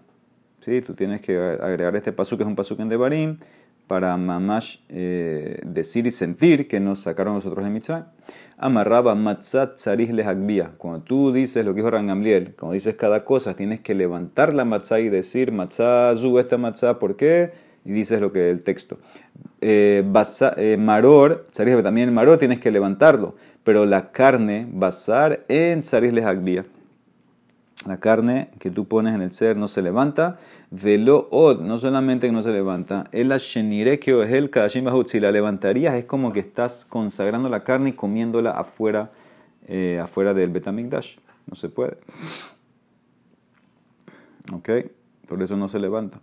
¿Sí? 0.59 0.81
Tú 0.81 0.93
tienes 0.93 1.21
que 1.21 1.37
agregar 1.37 1.95
este 1.95 2.11
paso 2.11 2.35
que 2.35 2.43
es 2.43 2.47
un 2.47 2.55
pasuk 2.55 2.81
en 2.81 2.89
Devarim, 2.89 3.37
para 3.93 4.17
mamash 4.17 4.77
eh, 4.89 5.59
decir 5.63 6.07
y 6.07 6.11
sentir 6.11 6.67
que 6.67 6.79
nos 6.79 7.01
sacaron 7.01 7.35
nosotros 7.35 7.63
de 7.63 7.69
Mitzrayim. 7.69 8.05
Amarraba 8.57 9.13
matzat 9.13 9.75
tzarih 9.75 10.11
lehagbia. 10.11 10.71
Cuando 10.79 11.01
tú 11.03 11.31
dices 11.31 11.63
lo 11.63 11.75
que 11.75 11.81
dijo 11.81 11.91
Rangamliel, 11.91 12.55
cuando 12.55 12.73
dices 12.73 12.95
cada 12.95 13.23
cosa, 13.23 13.55
tienes 13.55 13.81
que 13.81 13.93
levantar 13.93 14.55
la 14.55 14.65
matzah 14.65 14.99
y 14.99 15.09
decir 15.09 15.51
matzah 15.51 16.17
zu 16.17 16.39
esta 16.39 16.57
matzah, 16.57 16.97
¿por 16.97 17.15
qué? 17.15 17.51
Y 17.85 17.91
dices 17.91 18.19
lo 18.19 18.31
que 18.31 18.49
el 18.49 18.63
texto. 18.63 18.97
Eh, 19.61 20.03
eh, 20.57 20.77
maror, 20.79 21.45
tzarih 21.51 21.83
también 21.83 22.11
maror 22.15 22.39
tienes 22.39 22.59
que 22.59 22.71
levantarlo, 22.71 23.35
pero 23.63 23.85
la 23.85 24.11
carne, 24.11 24.67
basar 24.71 25.43
en 25.49 25.81
tzarih 25.81 26.11
lehagbia. 26.13 26.65
La 27.85 27.99
carne 27.99 28.49
que 28.59 28.71
tú 28.71 28.85
pones 28.85 29.13
en 29.13 29.21
el 29.21 29.33
ser 29.33 29.57
no 29.57 29.67
se 29.67 29.81
levanta. 29.81 30.39
Velo 30.71 31.27
od, 31.31 31.61
no 31.61 31.77
solamente 31.77 32.27
que 32.27 32.33
no 32.33 32.41
se 32.41 32.51
levanta, 32.51 33.03
el 33.11 33.29
shenire 33.29 33.99
que 33.99 34.23
es 34.23 34.31
el 34.31 34.49
kadashim 34.49 34.87
Si 35.05 35.19
la 35.19 35.31
levantarías, 35.31 35.93
es 35.93 36.05
como 36.05 36.33
que 36.33 36.39
estás 36.39 36.83
consagrando 36.85 37.47
la 37.47 37.63
carne 37.63 37.89
y 37.89 37.93
comiéndola 37.93 38.51
afuera, 38.51 39.11
eh, 39.67 39.99
afuera 40.01 40.33
del 40.33 40.49
betamigdash. 40.49 41.17
No 41.47 41.55
se 41.55 41.69
puede. 41.69 41.97
Ok, 44.51 44.69
por 45.27 45.43
eso 45.43 45.55
no 45.57 45.69
se 45.69 45.79
levanta. 45.79 46.19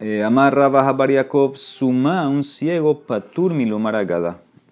Eh, 0.00 0.22
Amarra 0.22 0.68
baja 0.68 0.92
Bariakov, 0.92 1.56
suma 1.56 2.28
un 2.28 2.44
ciego 2.44 3.06
patur 3.06 3.54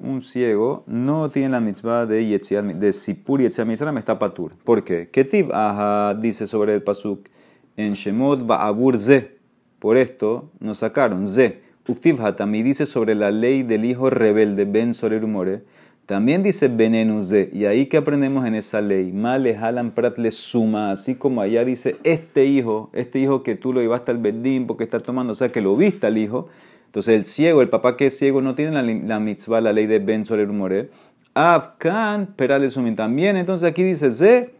un 0.04 0.22
ciego 0.22 0.84
no 0.86 1.30
tiene 1.30 1.48
la 1.48 1.60
mitzvah 1.60 2.06
de 2.06 2.26
Yetziat, 2.26 2.64
de 2.64 2.92
Sipur 2.92 3.40
Yetziat 3.40 3.66
me 3.66 3.98
está 3.98 4.18
patur. 4.18 4.52
¿Por 4.62 4.84
qué? 4.84 5.08
Ketiv 5.10 5.50
Aha 5.52 6.14
dice 6.14 6.46
sobre 6.46 6.74
el 6.74 6.82
pasuk 6.82 7.28
en 7.76 7.94
Shemot 7.94 8.46
Ba'abur 8.46 8.98
Ze. 8.98 9.38
Por 9.78 9.96
esto 9.96 10.50
nos 10.60 10.78
sacaron 10.78 11.26
Ze. 11.26 11.62
Uktiv 11.86 12.20
Hatami 12.22 12.62
dice 12.62 12.86
sobre 12.86 13.14
la 13.14 13.30
ley 13.30 13.62
del 13.62 13.84
hijo 13.84 14.08
rebelde 14.08 14.64
Ben 14.64 14.94
Sorerumore. 14.94 15.64
También 16.06 16.42
dice 16.42 16.68
Benenu 16.68 17.20
Ze. 17.20 17.50
Y 17.52 17.66
ahí 17.66 17.86
que 17.86 17.98
aprendemos 17.98 18.46
en 18.46 18.54
esa 18.54 18.80
ley. 18.80 19.12
Male 19.12 19.56
Halan 19.56 19.90
Prat 19.90 20.16
le 20.18 20.30
suma. 20.30 20.90
Así 20.90 21.16
como 21.16 21.42
allá 21.42 21.64
dice 21.64 21.96
este 22.04 22.46
hijo, 22.46 22.90
este 22.94 23.18
hijo 23.18 23.42
que 23.42 23.54
tú 23.54 23.72
lo 23.72 23.80
llevaste 23.80 24.10
al 24.10 24.18
Bedín 24.18 24.66
porque 24.66 24.84
está 24.84 25.00
tomando, 25.00 25.32
o 25.32 25.36
sea 25.36 25.52
que 25.52 25.60
lo 25.60 25.76
viste 25.76 26.06
al 26.06 26.16
hijo 26.16 26.48
entonces 26.94 27.16
el 27.16 27.26
ciego, 27.26 27.60
el 27.60 27.68
papá 27.70 27.96
que 27.96 28.06
es 28.06 28.16
ciego, 28.16 28.40
no 28.40 28.54
tiene 28.54 28.70
la, 29.02 29.18
mitzvah, 29.18 29.60
la 29.60 29.72
ley 29.72 29.86
de 29.86 29.98
Ben 29.98 30.24
Soler 30.24 30.46
Morel. 30.46 30.92
Afkan, 31.34 32.36
Peralesumin 32.36 32.94
también. 32.94 33.36
Entonces 33.36 33.68
aquí 33.68 33.82
dice 33.82 34.12
ze, 34.12 34.54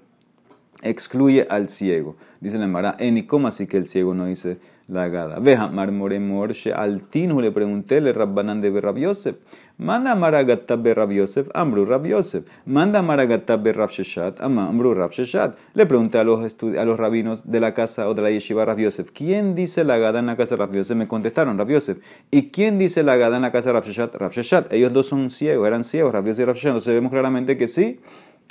excluye 0.82 1.46
al 1.48 1.68
ciego. 1.68 2.16
Dice 2.40 2.58
la 2.58 2.66
Mara, 2.66 2.96
¿y 2.98 3.22
cómo 3.22 3.46
así 3.46 3.68
que 3.68 3.76
el 3.76 3.86
ciego 3.86 4.14
no 4.14 4.26
dice 4.26 4.58
la 4.88 5.08
gada? 5.08 5.38
Veja, 5.40 5.68
marmoremor, 5.68 6.52
altinu, 6.74 7.40
le 7.40 7.50
pregunté, 7.50 8.00
le 8.00 8.12
rabbanan 8.12 8.60
de 8.60 8.80
Rab 8.80 8.98
Yosef. 8.98 9.36
Manda 9.76 10.14
maragatab 10.14 10.82
be 10.82 10.94
Rab 10.94 11.10
Yosef, 11.10 11.48
ambru 11.52 11.84
Rab 11.84 12.06
Yosef. 12.06 12.44
Manda 12.64 13.02
maragatab 13.02 13.62
be 13.62 13.72
Rab 13.72 13.90
Sheshat, 13.90 14.40
ambru 14.40 14.94
Rab 14.94 15.10
Sheshat. 15.10 15.56
Le 15.74 15.86
pregunté 15.86 16.18
a 16.18 16.24
los, 16.24 16.56
a 16.78 16.84
los 16.84 16.96
rabinos 16.96 17.50
de 17.50 17.58
la 17.58 17.74
casa 17.74 18.08
o 18.08 18.14
de 18.14 18.22
la 18.22 18.30
yeshiva 18.30 18.64
Rab 18.64 18.78
Yosef, 18.78 19.10
¿quién 19.10 19.54
dice 19.54 19.82
la 19.82 19.98
gada 19.98 20.20
en 20.20 20.26
la 20.26 20.36
casa 20.36 20.56
de 20.56 20.76
Yosef? 20.76 20.96
Me 20.96 21.08
contestaron, 21.08 21.58
Rab 21.58 21.70
Yosef. 21.70 21.98
¿Y 22.30 22.50
quién 22.50 22.78
dice 22.78 23.02
la 23.02 23.16
gada 23.16 23.36
en 23.36 23.42
la 23.42 23.50
casa 23.50 23.72
de 23.72 23.80
Rab. 23.80 24.66
Ellos 24.70 24.92
dos 24.92 25.06
son 25.06 25.30
ciegos, 25.30 25.66
eran 25.66 25.82
ciegos, 25.82 26.12
Rab 26.12 26.24
Yosef 26.26 26.40
y 26.40 26.44
Rab. 26.44 26.56
Entonces 26.56 26.94
vemos 26.94 27.10
claramente 27.10 27.56
que 27.56 27.66
sí, 27.66 27.98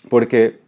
porque, 0.10 0.60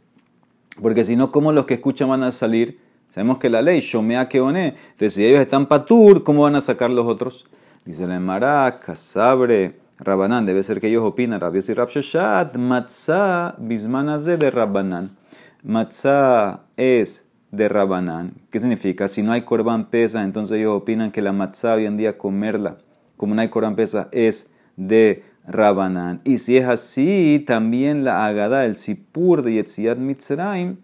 porque 0.82 1.04
si 1.04 1.18
no, 1.18 1.32
¿cómo 1.34 1.52
los 1.52 1.66
que 1.66 1.74
escuchan 1.74 2.08
van 2.08 2.24
a 2.24 2.32
salir? 2.32 2.85
Sabemos 3.16 3.38
que 3.38 3.50
la 3.50 3.62
ley, 3.62 3.80
Shomea 3.80 4.28
Keone. 4.28 4.76
Entonces, 4.76 5.14
si 5.14 5.26
ellos 5.26 5.40
están 5.40 5.68
patur, 5.68 6.26
¿cómo 6.26 6.42
van 6.42 6.58
a 6.58 6.60
sacar 6.60 6.92
los 6.92 7.06
otros? 7.06 7.46
Dice 7.86 8.06
la 8.08 8.18
Emara, 8.18 8.82
Casabre, 8.86 9.80
Rabanán. 10.00 10.46
Debe 10.46 10.62
ser 10.64 10.82
que 10.82 10.90
ellos 10.90 11.06
opinan, 11.06 11.40
Rabios 11.40 11.70
y 11.70 11.74
Rabsheshat, 11.74 12.58
Matzah, 12.58 13.56
Bismanaze 13.58 14.36
de 14.36 14.52
Rabanán. 14.52 15.16
Matzah 15.64 16.64
es 16.76 17.26
de 17.52 17.70
Rabanán. 17.70 18.34
¿Qué 18.52 18.60
significa? 18.60 19.08
Si 19.08 19.24
no 19.24 19.32
hay 19.32 19.44
corban 19.44 19.90
pesa, 19.90 20.22
entonces 20.22 20.58
ellos 20.58 20.76
opinan 20.76 21.14
que 21.14 21.22
la 21.22 21.32
matzah 21.32 21.76
hoy 21.76 21.86
en 21.86 21.96
día 21.96 22.18
comerla, 22.18 22.76
como 23.16 23.34
no 23.34 23.40
hay 23.40 23.48
corban 23.48 23.78
pesa, 23.78 24.10
es 24.12 24.52
de 24.76 25.24
Rabanán. 25.48 26.20
Y 26.26 26.40
si 26.40 26.58
es 26.58 26.66
así, 26.66 27.42
también 27.48 28.04
la 28.04 28.26
agada, 28.26 28.66
el 28.66 28.76
sipur 28.76 29.42
de 29.42 29.54
Yetziat 29.54 30.00
Mitzrayim, 30.00 30.80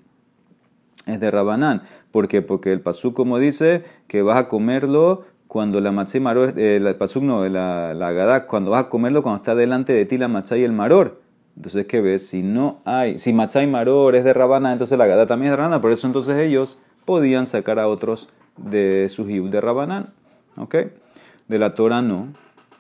es 1.06 1.20
de 1.20 1.32
Rabanán. 1.32 1.84
¿Por 2.12 2.28
qué? 2.28 2.42
Porque 2.42 2.74
el 2.74 2.82
pasú 2.82 3.14
como 3.14 3.40
dice 3.40 3.84
que 4.08 4.22
vas 4.22 4.38
a 4.38 4.48
comerlo 4.48 5.24
cuando 5.48 5.82
la 5.82 5.92
matzá 5.92 6.18
y 6.18 6.22
maror, 6.22 6.58
eh, 6.58 6.78
el 6.78 6.96
pasú 6.96 7.22
no, 7.22 7.48
la, 7.50 7.94
la 7.94 8.48
cuando 8.48 8.72
vas 8.72 8.86
a 8.86 8.90
comerlo 8.90 9.22
cuando 9.22 9.38
está 9.38 9.54
delante 9.56 9.92
de 9.94 10.06
ti 10.06 10.18
la 10.18 10.28
matzá 10.28 10.58
y 10.58 10.64
el 10.64 10.72
maror. 10.72 11.20
Entonces, 11.58 11.86
¿qué 11.86 12.00
ves? 12.00 12.26
Si 12.26 12.42
no 12.42 12.80
hay, 12.86 13.18
si 13.18 13.34
matzá 13.34 13.62
y 13.62 13.68
maror 13.68 14.16
es 14.16 14.24
de 14.24 14.34
Rabanán, 14.34 14.74
entonces 14.74 14.98
la 14.98 15.06
gadá 15.06 15.28
también 15.28 15.48
es 15.48 15.52
de 15.52 15.58
Rabanán. 15.58 15.82
Por 15.82 15.92
eso 15.92 16.08
entonces 16.08 16.38
ellos 16.38 16.78
podían 17.06 17.46
sacar 17.46 17.80
a 17.80 17.88
otros 17.88 18.30
de 18.56 19.08
su 19.10 19.26
de 19.26 19.62
Rabanán. 19.62 20.14
¿Ok? 20.58 20.76
De 21.48 21.60
la 21.60 21.76
Torah 21.76 22.02
no, 22.02 22.30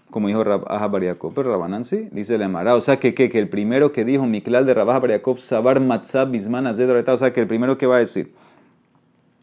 como 0.09 0.27
dijo 0.27 0.43
Rabah 0.43 0.87
Bariakov, 0.87 1.33
pero 1.33 1.51
Rabanán 1.51 1.83
sí, 1.83 2.07
dice 2.11 2.37
la 2.37 2.45
Emara. 2.45 2.75
O 2.75 2.81
sea 2.81 2.99
que, 2.99 3.13
que, 3.13 3.29
que, 3.29 3.39
el 3.39 3.49
primero 3.49 3.91
que 3.91 4.05
dijo 4.05 4.25
Miklal 4.25 4.65
de 4.65 4.73
Rabah 4.73 4.99
Bariakov, 4.99 5.39
Sabar 5.39 5.79
Matzah 5.79 6.25
Bisman 6.25 6.67
o 6.67 7.17
sea 7.17 7.33
que 7.33 7.41
el 7.41 7.47
primero 7.47 7.77
que 7.77 7.87
va 7.87 7.97
a 7.97 7.99
decir, 7.99 8.33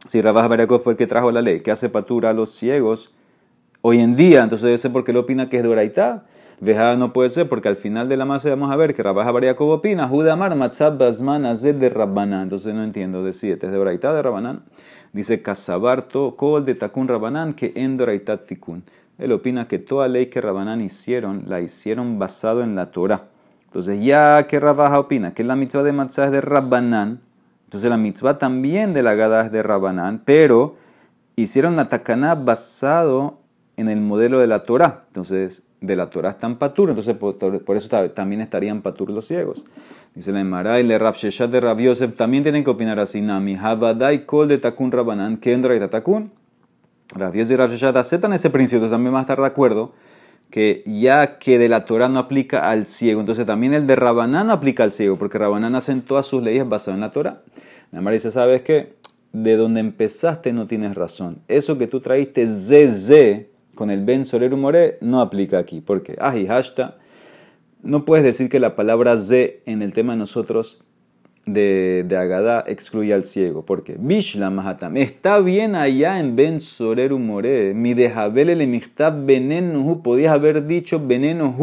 si 0.06 0.22
Rabah 0.22 0.48
Bariakov 0.48 0.82
fue 0.82 0.92
el 0.92 0.96
que 0.96 1.06
trajo 1.06 1.30
la 1.30 1.42
ley, 1.42 1.60
que 1.60 1.70
hace 1.70 1.88
patura 1.88 2.30
a 2.30 2.32
los 2.32 2.50
ciegos, 2.50 3.12
hoy 3.82 4.00
en 4.00 4.16
día, 4.16 4.42
entonces 4.42 4.64
debe 4.64 4.78
ser 4.78 4.92
porque 4.92 5.10
él 5.10 5.16
opina 5.16 5.48
que 5.48 5.58
es 5.58 5.62
de 5.62 5.68
Oraitá. 5.68 6.24
Veja 6.60 6.96
no 6.96 7.12
puede 7.12 7.30
ser 7.30 7.48
porque 7.48 7.68
al 7.68 7.76
final 7.76 8.08
de 8.08 8.16
la 8.16 8.24
masa 8.24 8.50
vamos 8.50 8.72
a 8.72 8.76
ver 8.76 8.94
que 8.94 9.02
Rabah 9.02 9.30
Bariakov 9.30 9.70
opina, 9.70 10.08
Judamar 10.08 10.56
Matzah 10.56 10.90
Basman 10.90 11.44
de 11.44 11.88
Rabbanán. 11.88 12.44
Entonces 12.44 12.74
no 12.74 12.82
entiendo, 12.82 13.22
de 13.22 13.32
siete, 13.32 13.66
es 13.66 13.72
de 13.72 13.78
Oraitá 13.78 14.12
de 14.12 14.22
Rabbanán. 14.22 14.64
Dice 15.12 15.40
Casabarto, 15.40 16.36
Kol 16.36 16.64
de 16.64 16.74
Takun 16.74 17.08
Rabbanán, 17.08 17.54
que 17.54 17.72
en 17.76 17.96
Doraitat 17.96 18.44
Tikun. 18.44 18.84
Él 19.18 19.32
opina 19.32 19.66
que 19.66 19.78
toda 19.78 20.06
ley 20.06 20.26
que 20.26 20.40
Rabanán 20.40 20.80
hicieron, 20.80 21.44
la 21.46 21.60
hicieron 21.60 22.18
basado 22.18 22.62
en 22.62 22.74
la 22.74 22.90
Torah. 22.90 23.28
Entonces, 23.64 24.02
ya 24.04 24.46
que 24.46 24.60
Rabaja 24.60 24.98
opina 24.98 25.34
que 25.34 25.44
la 25.44 25.56
mitzvah 25.56 25.82
de 25.82 25.92
matzah 25.92 26.26
es 26.26 26.32
de 26.32 26.40
Rabbanán, 26.40 27.20
entonces 27.68 27.90
la 27.90 27.98
mitzvah 27.98 28.38
también 28.38 28.94
de 28.94 29.02
la 29.02 29.12
gada 29.12 29.44
es 29.44 29.52
de 29.52 29.62
Rabbanán, 29.62 30.22
pero 30.24 30.76
hicieron 31.36 31.76
la 31.76 31.86
takaná 31.86 32.34
basado 32.34 33.40
en 33.76 33.90
el 33.90 34.00
modelo 34.00 34.38
de 34.38 34.46
la 34.46 34.60
Torah. 34.60 35.02
Entonces, 35.08 35.64
de 35.82 35.94
la 35.94 36.08
Torah 36.08 36.30
están 36.30 36.56
patur, 36.56 36.88
entonces 36.88 37.14
por, 37.14 37.76
eso 37.76 38.08
también 38.14 38.40
estarían 38.40 38.80
patur 38.80 39.10
los 39.10 39.26
ciegos. 39.26 39.64
Dice 40.14 40.32
la 40.32 40.40
Emara 40.40 40.80
y 40.80 40.82
le 40.82 40.98
Rav 40.98 41.14
de 41.14 41.60
Rav 41.60 41.78
Yosef 41.78 42.16
también 42.16 42.42
tienen 42.42 42.64
que 42.64 42.70
opinar 42.70 42.98
así. 43.00 43.20
Nami, 43.20 43.56
Havadai 43.56 44.24
kol 44.24 44.48
de 44.48 44.56
takun 44.56 44.90
Rabbanán, 44.90 45.36
kendra 45.36 45.76
y 45.76 45.88
takun. 45.90 46.32
Rav 47.14 47.36
y 47.36 47.44
Rav 47.54 47.70
aceptan 47.98 48.32
ese 48.32 48.48
principio, 48.48 48.88
también 48.88 49.12
van 49.12 49.20
a 49.20 49.24
estar 49.24 49.38
de 49.38 49.46
acuerdo 49.46 49.92
que 50.50 50.82
ya 50.86 51.38
que 51.38 51.58
de 51.58 51.68
la 51.68 51.84
Torah 51.84 52.08
no 52.08 52.18
aplica 52.18 52.70
al 52.70 52.86
ciego, 52.86 53.20
entonces 53.20 53.46
también 53.46 53.74
el 53.74 53.86
de 53.86 53.96
Rabanán 53.96 54.46
no 54.46 54.52
aplica 54.52 54.84
al 54.84 54.92
ciego, 54.92 55.16
porque 55.16 55.38
Rabanán 55.38 55.74
hacen 55.74 56.02
todas 56.02 56.26
sus 56.26 56.42
leyes 56.42 56.68
basadas 56.68 56.96
en 56.96 57.00
la 57.02 57.12
Torah. 57.12 57.42
La 57.92 58.10
dice, 58.10 58.30
¿sabes 58.30 58.62
qué? 58.62 58.94
De 59.32 59.56
donde 59.56 59.80
empezaste 59.80 60.52
no 60.52 60.66
tienes 60.66 60.94
razón. 60.94 61.38
Eso 61.48 61.78
que 61.78 61.86
tú 61.86 62.00
traíste 62.00 62.46
ZZ 62.46 63.46
con 63.74 63.90
el 63.90 64.04
Ben 64.04 64.24
Soleru 64.24 64.56
More 64.56 64.98
no 65.00 65.20
aplica 65.20 65.58
aquí. 65.58 65.80
porque 65.80 66.14
qué? 66.14 66.18
Aji 66.20 66.46
hashta. 66.46 66.96
No 67.82 68.04
puedes 68.04 68.24
decir 68.24 68.48
que 68.50 68.58
la 68.58 68.74
palabra 68.74 69.16
Z 69.16 69.60
en 69.66 69.82
el 69.82 69.92
tema 69.92 70.14
de 70.14 70.18
nosotros 70.18 70.82
de, 71.52 72.16
Agadá 72.18 72.64
excluye 72.66 73.12
al 73.14 73.24
ciego. 73.24 73.64
porque 73.64 73.96
Bishla 73.98 74.50
Mahatam. 74.50 74.96
Está 74.96 75.40
bien 75.40 75.74
allá 75.74 76.18
en 76.20 76.36
Ben 76.36 76.60
Soreru 76.60 77.18
More. 77.18 77.74
Mi 77.74 77.94
dejabel 77.94 78.50
el 78.50 78.82
venenu. 79.24 80.02
Podías 80.02 80.32
haber 80.32 80.66
dicho 80.66 81.00
venenu. 81.04 81.54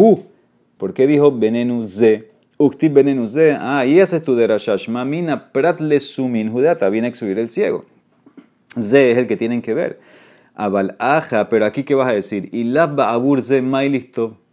¿Por 0.77 0.93
qué 0.93 1.07
dijo 1.07 1.31
venenu 1.31 1.83
ze? 1.83 2.29
Ukti 2.57 2.89
venenu 2.89 3.27
ze. 3.27 3.55
Ah, 3.59 3.85
y 3.85 3.99
ese 3.99 4.17
es 4.17 4.23
tu 4.23 4.35
derashash. 4.35 4.87
Mamina 4.89 5.51
prat 5.51 5.79
le 5.79 5.99
sumin 5.99 6.51
judata. 6.51 6.89
Viene 6.89 7.07
a 7.07 7.09
excluir 7.09 7.39
el 7.39 7.49
ciego. 7.49 7.85
Ze 8.79 9.11
es 9.11 9.17
el 9.17 9.27
que 9.27 9.37
tienen 9.37 9.61
que 9.61 9.73
ver. 9.73 9.99
Abal 10.53 10.95
aja. 10.99 11.49
Pero 11.49 11.65
aquí, 11.65 11.83
¿qué 11.83 11.95
vas 11.95 12.09
a 12.09 12.13
decir? 12.13 12.49
Y 12.53 12.75
abur 12.77 13.41
ze 13.41 13.61
mailistov 13.61 14.44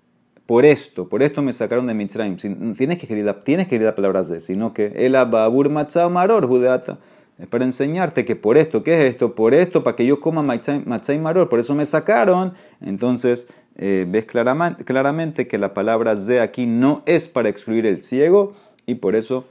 por 0.46 0.64
esto, 0.64 1.08
por 1.08 1.22
esto 1.22 1.42
me 1.42 1.52
sacaron 1.52 1.86
de 1.86 1.94
Mitzrayim. 1.94 2.36
Tienes 2.36 2.98
que 2.98 3.06
escribir, 3.06 3.32
tienes 3.44 3.68
que 3.68 3.78
la 3.78 3.94
palabra 3.94 4.22
de, 4.22 4.40
sino 4.40 4.74
que 4.74 4.92
el 4.96 5.14
ababur 5.14 5.70
matzah 5.70 6.08
maror 6.08 6.46
judeata. 6.46 6.98
Es 7.38 7.46
para 7.46 7.64
enseñarte 7.64 8.24
que 8.24 8.36
por 8.36 8.58
esto, 8.58 8.82
¿qué 8.82 8.94
es 8.98 9.12
esto? 9.12 9.34
Por 9.34 9.54
esto, 9.54 9.82
para 9.82 9.96
que 9.96 10.06
yo 10.06 10.20
coma 10.20 10.42
matzah 10.42 11.18
maror, 11.18 11.48
por 11.48 11.60
eso 11.60 11.74
me 11.74 11.86
sacaron. 11.86 12.54
Entonces, 12.80 13.48
eh, 13.76 14.06
ves 14.08 14.26
claramente, 14.26 15.46
que 15.46 15.58
la 15.58 15.74
palabra 15.74 16.16
ze 16.16 16.40
aquí 16.40 16.66
no 16.66 17.02
es 17.06 17.28
para 17.28 17.48
excluir 17.48 17.86
el 17.86 18.02
ciego 18.02 18.52
y 18.86 18.96
por 18.96 19.16
eso 19.16 19.46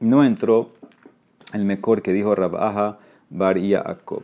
no 0.00 0.24
entró 0.24 0.70
el 1.52 1.64
mejor 1.64 2.02
que 2.02 2.12
dijo 2.12 2.34
Rabaja 2.34 2.98
Bar 3.30 3.58
Yaakov. 3.58 4.22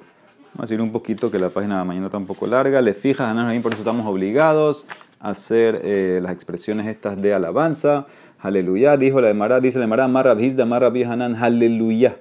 Vamos 0.55 0.71
a 0.71 0.75
ir 0.75 0.81
un 0.81 0.93
poquito 0.93 1.31
que 1.31 1.39
la 1.39 1.49
página 1.49 1.79
de 1.79 1.85
mañana 1.85 2.07
está 2.07 2.19
un 2.19 2.27
poco 2.27 2.47
larga. 2.47 2.81
Le 2.81 2.95
fijas, 2.95 3.35
por 3.63 3.73
eso 3.73 3.83
estamos 3.83 4.07
obligados 4.07 4.87
hacer 5.21 5.83
eh, 5.85 6.19
las 6.23 6.33
expresiones 6.33 6.87
estas 6.89 7.21
de 7.21 7.35
alabanza. 7.35 8.07
Aleluya, 8.41 8.97
dijo 8.97 9.21
la 9.21 9.29
de 9.29 9.35
Mará, 9.35 9.61
dice 9.61 9.79
la 9.79 9.85
de 9.85 9.89
Mará, 9.89 10.09
Marrab 10.09 10.41
Hizda, 10.41 10.65
Marrab 10.65 10.97
Hanan, 10.97 11.37
aleluya, 11.37 12.17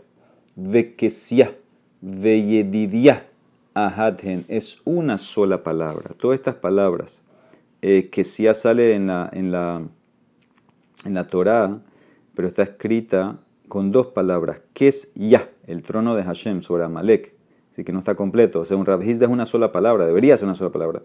vekesia, 0.56 1.56
veyedidia, 2.02 3.26
ahadhen, 3.74 4.46
es 4.50 4.80
una 4.84 5.18
sola 5.18 5.64
palabra. 5.64 6.12
Todas 6.20 6.38
estas 6.38 6.56
palabras, 6.56 7.24
eh, 7.82 8.10
que 8.10 8.26
sale 8.26 8.96
en 8.96 9.08
la, 9.08 9.30
en 9.32 9.52
la, 9.52 9.82
en 11.06 11.14
la 11.14 11.24
Torá, 11.24 11.80
pero 12.36 12.50
está 12.50 12.64
escrita 12.64 13.40
con 13.70 13.94
dos 13.94 14.08
palabras, 14.08 14.62
que 14.74 14.90
es 14.90 15.14
ya, 15.16 15.50
el 15.68 15.84
trono 15.84 16.16
de 16.16 16.24
Hashem 16.24 16.62
sobre 16.62 16.84
Amalek, 16.84 17.39
que 17.84 17.92
no 17.92 18.00
está 18.00 18.16
completo. 18.16 18.62
O 18.62 18.66
sea, 18.66 18.78
un 18.78 18.86
Rabhizda 18.86 19.26
es 19.26 19.32
una 19.32 19.46
sola 19.46 19.72
palabra, 19.72 20.06
debería 20.06 20.38
ser 20.38 20.48
una 20.48 20.56
sola 20.56 20.72
palabra. 20.72 21.02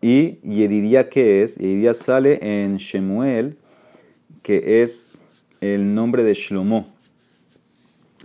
Y 0.00 0.38
Yedidia, 0.42 1.08
¿qué 1.08 1.42
es? 1.42 1.56
Yedidia 1.56 1.94
sale 1.94 2.38
en 2.42 2.76
Shemuel, 2.76 3.56
que 4.42 4.82
es 4.82 5.08
el 5.60 5.94
nombre 5.94 6.24
de 6.24 6.34
Shlomo. 6.34 6.86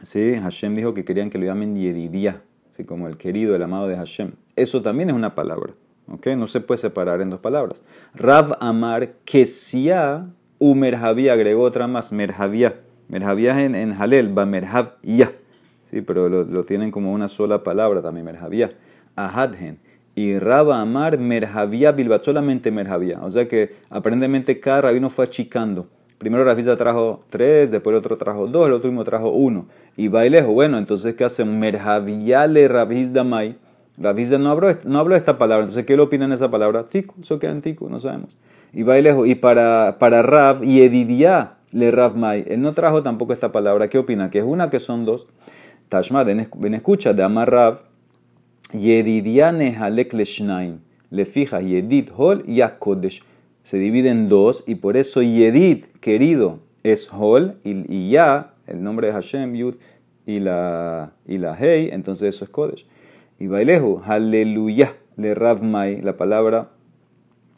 ¿Sí? 0.01 0.35
Hashem 0.35 0.75
dijo 0.75 0.93
que 0.93 1.03
querían 1.03 1.29
que 1.29 1.37
lo 1.37 1.45
llamen 1.45 1.75
Yedidia, 1.75 2.43
así 2.69 2.83
como 2.83 3.07
el 3.07 3.17
querido, 3.17 3.55
el 3.55 3.63
amado 3.63 3.87
de 3.87 3.95
Hashem. 3.95 4.33
Eso 4.55 4.81
también 4.81 5.09
es 5.09 5.15
una 5.15 5.35
palabra. 5.35 5.73
¿ok? 6.07 6.27
No 6.37 6.47
se 6.47 6.61
puede 6.61 6.79
separar 6.79 7.21
en 7.21 7.29
dos 7.29 7.39
palabras. 7.39 7.83
Rav 8.13 8.57
Amar, 8.59 9.13
Kesia, 9.25 10.27
u 10.59 10.75
Merhavia, 10.75 11.33
agregó 11.33 11.63
otra 11.63 11.87
más, 11.87 12.11
Merhavia. 12.11 12.79
Merhavia 13.07 13.63
en, 13.63 13.75
en 13.75 13.93
Halel, 13.93 14.37
va 14.37 14.45
Merhavia. 14.45 15.33
Sí, 15.85 16.01
pero 16.01 16.27
lo, 16.27 16.43
lo, 16.43 16.65
tienen 16.65 16.91
como 16.91 17.13
una 17.13 17.29
sola 17.29 17.63
palabra 17.63 18.01
también, 18.01 18.25
Merhavia. 18.25 18.73
Ahadhen 19.15 19.79
y 20.15 20.39
Raba 20.39 20.79
Amar 20.79 21.17
Merhavia 21.17 21.91
Bilbat, 21.91 22.23
solamente 22.23 22.71
Merhavia. 22.71 23.19
O 23.21 23.29
sea 23.29 23.47
que 23.47 23.75
aparentemente 23.89 24.59
cada 24.59 24.81
rabino 24.83 25.09
fue 25.09 25.25
achicando. 25.25 25.87
Primero 26.17 26.45
Rafisa 26.45 26.77
trajo 26.77 27.21
tres, 27.29 27.69
después 27.69 27.93
el 27.93 27.99
otro 27.99 28.17
trajo 28.17 28.47
dos, 28.47 28.67
el 28.67 28.73
otro 28.73 28.89
mismo 28.89 29.03
trajo 29.03 29.29
uno. 29.29 29.67
Y 29.97 30.07
Bailejo, 30.07 30.53
bueno, 30.53 30.77
entonces 30.77 31.15
¿qué 31.15 31.25
hacen? 31.25 31.59
Merhavia 31.59 32.47
le 32.47 32.67
Rabizda 32.69 33.25
Mai. 33.25 33.57
Rabizda 33.97 34.37
no 34.37 34.49
habló, 34.49 34.69
no 34.85 34.99
habló 34.99 35.15
esta 35.15 35.37
palabra, 35.37 35.63
entonces 35.63 35.85
¿qué 35.85 35.95
le 35.95 36.03
opinan 36.03 36.31
esa 36.31 36.49
palabra? 36.49 36.85
Tiku, 36.85 37.15
eso 37.21 37.37
queda 37.39 37.51
en 37.51 37.61
Tiku, 37.61 37.89
no 37.89 37.99
sabemos. 37.99 38.37
Y 38.73 38.83
Bailejo, 38.83 39.25
y 39.25 39.35
para, 39.35 39.97
para 39.99 40.21
Rav 40.21 40.63
y 40.63 40.81
Edidia 40.81 41.57
le 41.71 41.91
Rav 41.91 42.15
Mai, 42.15 42.45
él 42.47 42.61
no 42.61 42.73
trajo 42.73 43.03
tampoco 43.03 43.33
esta 43.33 43.51
palabra, 43.51 43.89
¿qué 43.89 43.97
opina? 43.97 44.29
Que 44.29 44.39
es 44.39 44.45
una, 44.45 44.69
que 44.69 44.79
son 44.79 45.05
dos. 45.05 45.27
Tashma, 45.89 46.23
ven 46.23 46.73
escucha, 46.73 47.13
de 47.13 47.23
Amar 47.23 47.51
Rav 47.51 47.81
Yedidiane 48.73 49.75
halek 49.75 50.13
leshnaim. 50.13 50.79
Le 51.11 51.25
fija 51.25 51.61
Yedid 51.61 52.09
hol 52.15 52.43
y 52.45 52.61
Kodesh. 52.79 53.21
Se 53.63 53.77
divide 53.77 54.09
en 54.09 54.29
dos 54.29 54.63
y 54.67 54.75
por 54.75 54.97
eso 54.97 55.21
Yedid, 55.21 55.85
querido, 56.01 56.59
es 56.83 57.09
hol 57.11 57.57
y, 57.63 58.09
ya, 58.09 58.53
el 58.67 58.83
nombre 58.83 59.07
de 59.07 59.13
Hashem, 59.13 59.55
Yud 59.55 59.75
y 60.25 60.39
la, 60.39 61.13
y 61.25 61.37
la 61.37 61.55
Hei, 61.55 61.89
entonces 61.91 62.35
eso 62.35 62.45
es 62.45 62.51
Kodesh. 62.51 62.85
Y 63.39 63.47
bailehu, 63.47 64.01
aleluya, 64.05 64.95
le 65.17 65.35
Ravmai, 65.35 66.01
la 66.01 66.17
palabra 66.17 66.71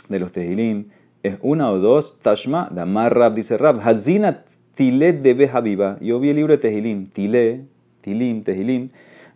de 0.09 0.19
los 0.19 0.31
Tehilim, 0.31 0.89
es 1.23 1.37
una 1.41 1.69
o 1.71 1.79
dos, 1.79 2.19
Tashma, 2.21 2.69
Damar 2.71 3.15
Rav, 3.15 3.33
dice 3.35 3.57
Rav, 3.57 3.79
Hazina 3.81 4.43
Tilet 4.73 5.21
de 5.21 5.33
Behaviva. 5.33 5.97
Yo 5.99 6.19
vi 6.19 6.29
el 6.29 6.37
libro 6.37 6.53
de 6.53 6.59
Tehilim, 6.59 7.07
Tile, 7.07 7.65
Tilim, 8.07 8.41
Tehilim 8.41 8.87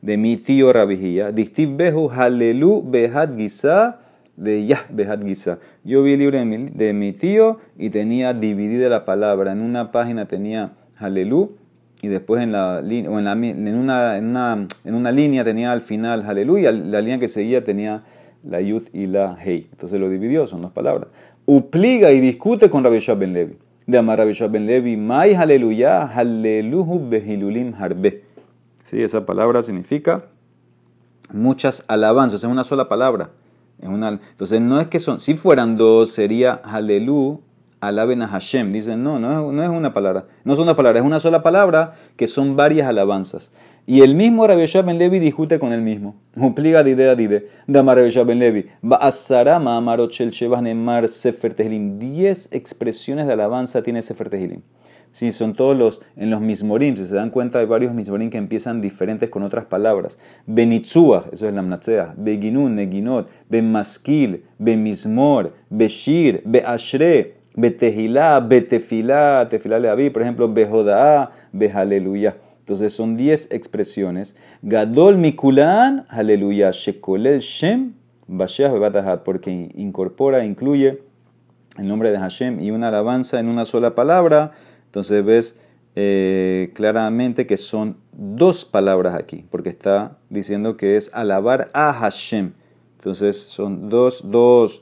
de 0.01 0.15
mi 0.15 0.37
tío 0.37 0.71
Rabijía. 0.71 1.33
Dictiv 1.33 1.75
behu 1.75 2.09
halelu 2.09 2.81
behad 2.81 3.35
gisa 3.35 3.99
de 4.37 4.65
yah 4.65 4.85
behad 4.89 5.21
gisa. 5.21 5.59
Yo 5.83 6.03
vi 6.03 6.13
el 6.13 6.19
libro 6.19 6.37
de 6.37 6.93
mi, 6.93 7.11
tío 7.11 7.59
y 7.77 7.89
tenía 7.89 8.33
dividida 8.33 8.87
la 8.87 9.03
palabra. 9.03 9.51
En 9.51 9.59
una 9.59 9.91
página 9.91 10.25
tenía 10.25 10.71
halelu 10.95 11.51
y 12.01 12.07
después 12.07 12.41
en, 12.41 12.53
la, 12.53 12.77
o 12.77 13.19
en, 13.19 13.25
la, 13.25 13.33
en, 13.33 13.75
una, 13.75 14.17
en, 14.17 14.25
una, 14.27 14.67
en 14.85 14.95
una 14.95 15.11
línea 15.11 15.43
tenía 15.43 15.73
al 15.73 15.81
final 15.81 16.23
halelu 16.25 16.57
y 16.57 16.61
la 16.63 17.01
línea 17.01 17.19
que 17.19 17.27
seguía 17.27 17.65
tenía 17.65 18.03
la 18.43 18.61
yud 18.61 18.83
y 18.93 19.05
la 19.07 19.37
hei. 19.43 19.67
Entonces 19.71 19.99
lo 19.99 20.09
dividió, 20.09 20.47
son 20.47 20.61
dos 20.61 20.71
palabras. 20.71 21.09
Upliga 21.45 22.11
y 22.13 22.21
discute 22.21 22.69
con 22.69 22.85
Rabbi 22.85 22.99
Ben 23.19 23.33
Levi. 23.33 23.57
De 23.85 23.97
amar 23.97 24.19
Rabbi 24.19 24.33
Ben 24.49 24.65
Levi, 24.65 24.95
mai 24.95 25.33
haleluya, 25.33 26.05
haleluhu 26.05 27.09
behilulim 27.09 27.73
harbe. 27.73 28.30
¿Sí? 28.91 29.01
Esa 29.01 29.25
palabra 29.25 29.63
significa 29.63 30.25
muchas 31.31 31.85
alabanzas, 31.87 32.43
es 32.43 32.49
una 32.49 32.65
sola 32.65 32.89
palabra. 32.89 33.29
Es 33.79 33.87
una, 33.87 34.09
entonces 34.09 34.59
no 34.59 34.81
es 34.81 34.87
que 34.87 34.99
son, 34.99 35.21
si 35.21 35.33
fueran 35.33 35.77
dos 35.77 36.11
sería 36.11 36.55
halelu 36.65 37.39
alaben 37.79 38.21
a 38.21 38.27
Hashem. 38.27 38.73
Dicen, 38.73 39.01
no, 39.01 39.17
no 39.17 39.31
es, 39.31 39.55
no 39.55 39.63
es 39.63 39.69
una 39.69 39.93
palabra, 39.93 40.25
no 40.43 40.57
son 40.57 40.65
dos 40.65 40.75
palabras, 40.75 41.01
es 41.01 41.07
una 41.07 41.21
sola 41.21 41.41
palabra 41.41 41.95
que 42.17 42.27
son 42.27 42.57
varias 42.57 42.85
alabanzas. 42.85 43.53
Y 43.87 44.01
el 44.01 44.13
mismo 44.13 44.45
Rabbi 44.45 44.65
Ben 44.85 44.97
Levi 44.97 45.19
discute 45.19 45.57
con 45.57 45.71
el 45.71 45.81
mismo. 45.81 46.15
Upliga 46.35 46.83
de 46.83 46.91
idea 46.91 47.15
dide. 47.15 47.47
Dama 47.67 47.95
Rabbi 47.95 48.11
Ben 48.25 48.39
Levi. 48.39 48.65
Ba'asarama 48.81 49.77
amarot 49.77 50.11
shel 50.11 50.31
nemar 50.61 51.07
sefer 51.07 51.53
tehilim. 51.53 51.97
Diez 51.97 52.49
expresiones 52.51 53.25
de 53.25 53.33
alabanza 53.33 53.83
tiene 53.83 54.01
sefer 54.01 54.29
tehilim. 54.29 54.63
Sí, 55.11 55.33
son 55.33 55.53
todos 55.53 55.77
los, 55.77 56.01
en 56.15 56.29
los 56.29 56.39
mismorim, 56.39 56.95
si 56.95 57.03
se 57.03 57.15
dan 57.15 57.31
cuenta 57.31 57.59
hay 57.59 57.65
varios 57.65 57.93
mismorim 57.93 58.29
que 58.29 58.37
empiezan 58.37 58.79
diferentes 58.79 59.29
con 59.29 59.43
otras 59.43 59.65
palabras. 59.65 60.17
Benitzua, 60.47 61.25
eso 61.33 61.49
es 61.49 61.53
la 61.53 61.61
mnatzea. 61.61 62.13
Beginun, 62.17 62.75
neginot, 62.75 63.29
ben 63.49 63.69
maskil, 63.71 64.45
ben 64.57 64.81
mismor, 64.81 65.53
beshir, 65.69 66.41
beashre, 66.45 67.35
betehilá, 67.55 68.39
betefilá, 68.39 69.47
tefilá 69.49 69.79
leaví, 69.79 70.09
por 70.09 70.21
ejemplo, 70.21 70.51
bejodaá, 70.51 71.31
behaleluya. 71.51 72.37
Entonces 72.59 72.93
son 72.93 73.17
10 73.17 73.49
expresiones. 73.51 74.37
Gadol 74.61 75.17
mikulan, 75.17 76.05
aleluya, 76.07 76.71
shekolel 76.71 77.41
shem, 77.41 77.95
basheach 78.27 78.71
bebatahat, 78.71 79.23
porque 79.23 79.69
incorpora, 79.75 80.45
incluye 80.45 81.01
el 81.77 81.87
nombre 81.87 82.11
de 82.11 82.19
Hashem 82.19 82.59
y 82.59 82.71
una 82.71 82.89
alabanza 82.89 83.39
en 83.39 83.47
una 83.47 83.65
sola 83.65 83.95
palabra. 83.95 84.51
Entonces 84.91 85.23
ves 85.23 85.57
eh, 85.95 86.71
claramente 86.73 87.47
que 87.47 87.55
son 87.55 87.95
dos 88.11 88.65
palabras 88.65 89.15
aquí, 89.15 89.45
porque 89.49 89.69
está 89.69 90.17
diciendo 90.29 90.75
que 90.75 90.97
es 90.97 91.13
alabar 91.13 91.69
a 91.73 91.93
Hashem. 91.93 92.51
Entonces 92.97 93.37
son 93.37 93.87
dos, 93.87 94.29
dos 94.29 94.81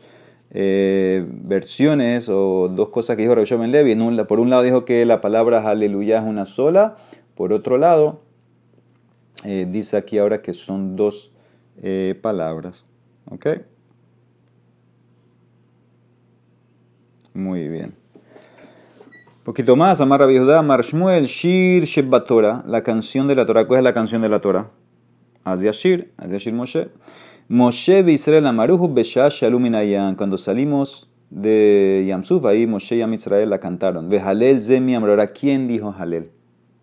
eh, 0.50 1.24
versiones 1.28 2.28
o 2.28 2.70
dos 2.70 2.90
cosas 2.90 3.18
que 3.18 3.22
dijo 3.22 3.36
Rabbi 3.36 3.56
Ben 3.56 3.72
Levi. 3.72 4.26
por 4.26 4.40
un 4.40 4.50
lado 4.50 4.64
dijo 4.64 4.84
que 4.84 5.06
la 5.06 5.22
palabra 5.22 5.62
aleluya 5.70 6.18
es 6.18 6.26
una 6.26 6.46
sola 6.46 6.98
por 7.36 7.54
otro 7.54 7.78
lado, 7.78 8.24
eh, 9.44 9.68
dice 9.70 9.96
aquí 9.96 10.18
ahora 10.18 10.42
que 10.42 10.56
son 10.56 10.96
dos 10.96 11.32
palabras. 12.24 12.84
¿Ok? 13.30 13.46
Muy 17.36 17.68
bien. 17.68 17.99
Poquito 19.50 19.76
más, 19.76 20.00
Amar 20.00 20.20
Rabbi 20.20 20.38
Judá, 20.38 20.62
Shmuel, 20.84 21.26
Shir 21.26 21.84
Shebatora, 21.84 22.64
la 22.68 22.84
canción 22.84 23.28
de 23.28 23.34
la 23.34 23.48
Torah. 23.48 23.66
¿Cuál 23.66 23.80
es 23.80 23.84
la 23.84 23.96
canción 23.96 24.22
de 24.22 24.30
la 24.30 24.40
Torah? 24.40 24.70
Shir, 25.44 26.14
Shir 26.38 26.54
Moshe. 26.54 26.90
Moshe 27.48 28.02
Israel 28.12 28.46
Amaruhu 28.46 28.94
Besha 28.94 29.28
Shaluminayan. 29.28 30.14
Cuando 30.14 30.38
salimos 30.38 31.10
de 31.32 32.06
Yamsuf, 32.08 32.46
ahí 32.46 32.68
Moshe 32.68 32.98
y 32.98 33.02
Am 33.02 33.12
Israel 33.16 33.50
la 33.50 33.60
cantaron. 33.60 34.08
Behalel 34.08 34.62
Zemi 34.62 34.94
Amrora. 34.94 35.26
¿Quién 35.30 35.68
dijo 35.68 35.96
Halel? 35.98 36.30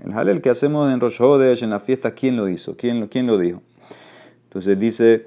El 0.05 0.13
halel 0.13 0.43
que 0.43 0.51
hacemos 0.51 0.93
en 0.93 0.99
Rosh 0.99 1.23
Hodesh, 1.23 1.63
en 1.63 1.71
la 1.71 1.79
fiesta, 1.79 2.15
¿quién 2.15 2.37
lo 2.37 2.49
hizo? 2.49 2.77
¿Quién, 2.77 3.07
quién 3.07 3.29
lo 3.29 3.39
dijo? 3.39 3.63
Entonces 4.43 4.77
dice 4.77 5.27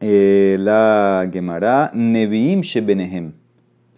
eh, 0.00 0.56
la 0.58 1.28
Gemara, 1.30 1.90
Neviim 1.92 2.62
shebenehem, 2.62 3.34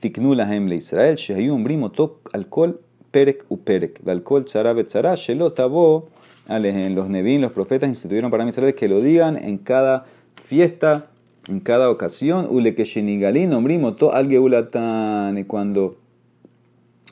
tiknu 0.00 0.34
lahem 0.34 0.68
le 0.68 0.76
Israel, 0.76 1.16
shehayu 1.16 1.54
umbrim 1.54 1.82
otok 1.82 2.30
alcohol 2.32 2.78
perek 3.12 3.44
u 3.50 3.56
perek, 3.56 4.00
alcohol 4.06 4.44
tzara 4.44 4.74
betzara, 4.74 5.14
shelo 5.16 5.50
tabo 5.50 6.08
alejen. 6.48 6.94
Los 6.94 7.08
Neviim, 7.08 7.40
los 7.40 7.52
profetas 7.52 7.88
instituyeron 7.88 8.30
para 8.30 8.48
Israel 8.48 8.74
que 8.74 8.88
lo 8.88 9.00
digan 9.00 9.36
en 9.36 9.58
cada 9.58 10.06
fiesta, 10.36 11.10
en 11.48 11.60
cada 11.60 11.90
ocasión, 11.90 12.46
ule 12.50 12.74
que 12.74 12.84
shenigalin 12.84 13.54
umbrim 13.54 13.84
otok 13.84 14.14
al 14.14 14.28
geulatan, 14.28 15.38
y 15.38 15.44
cuando 15.44 15.96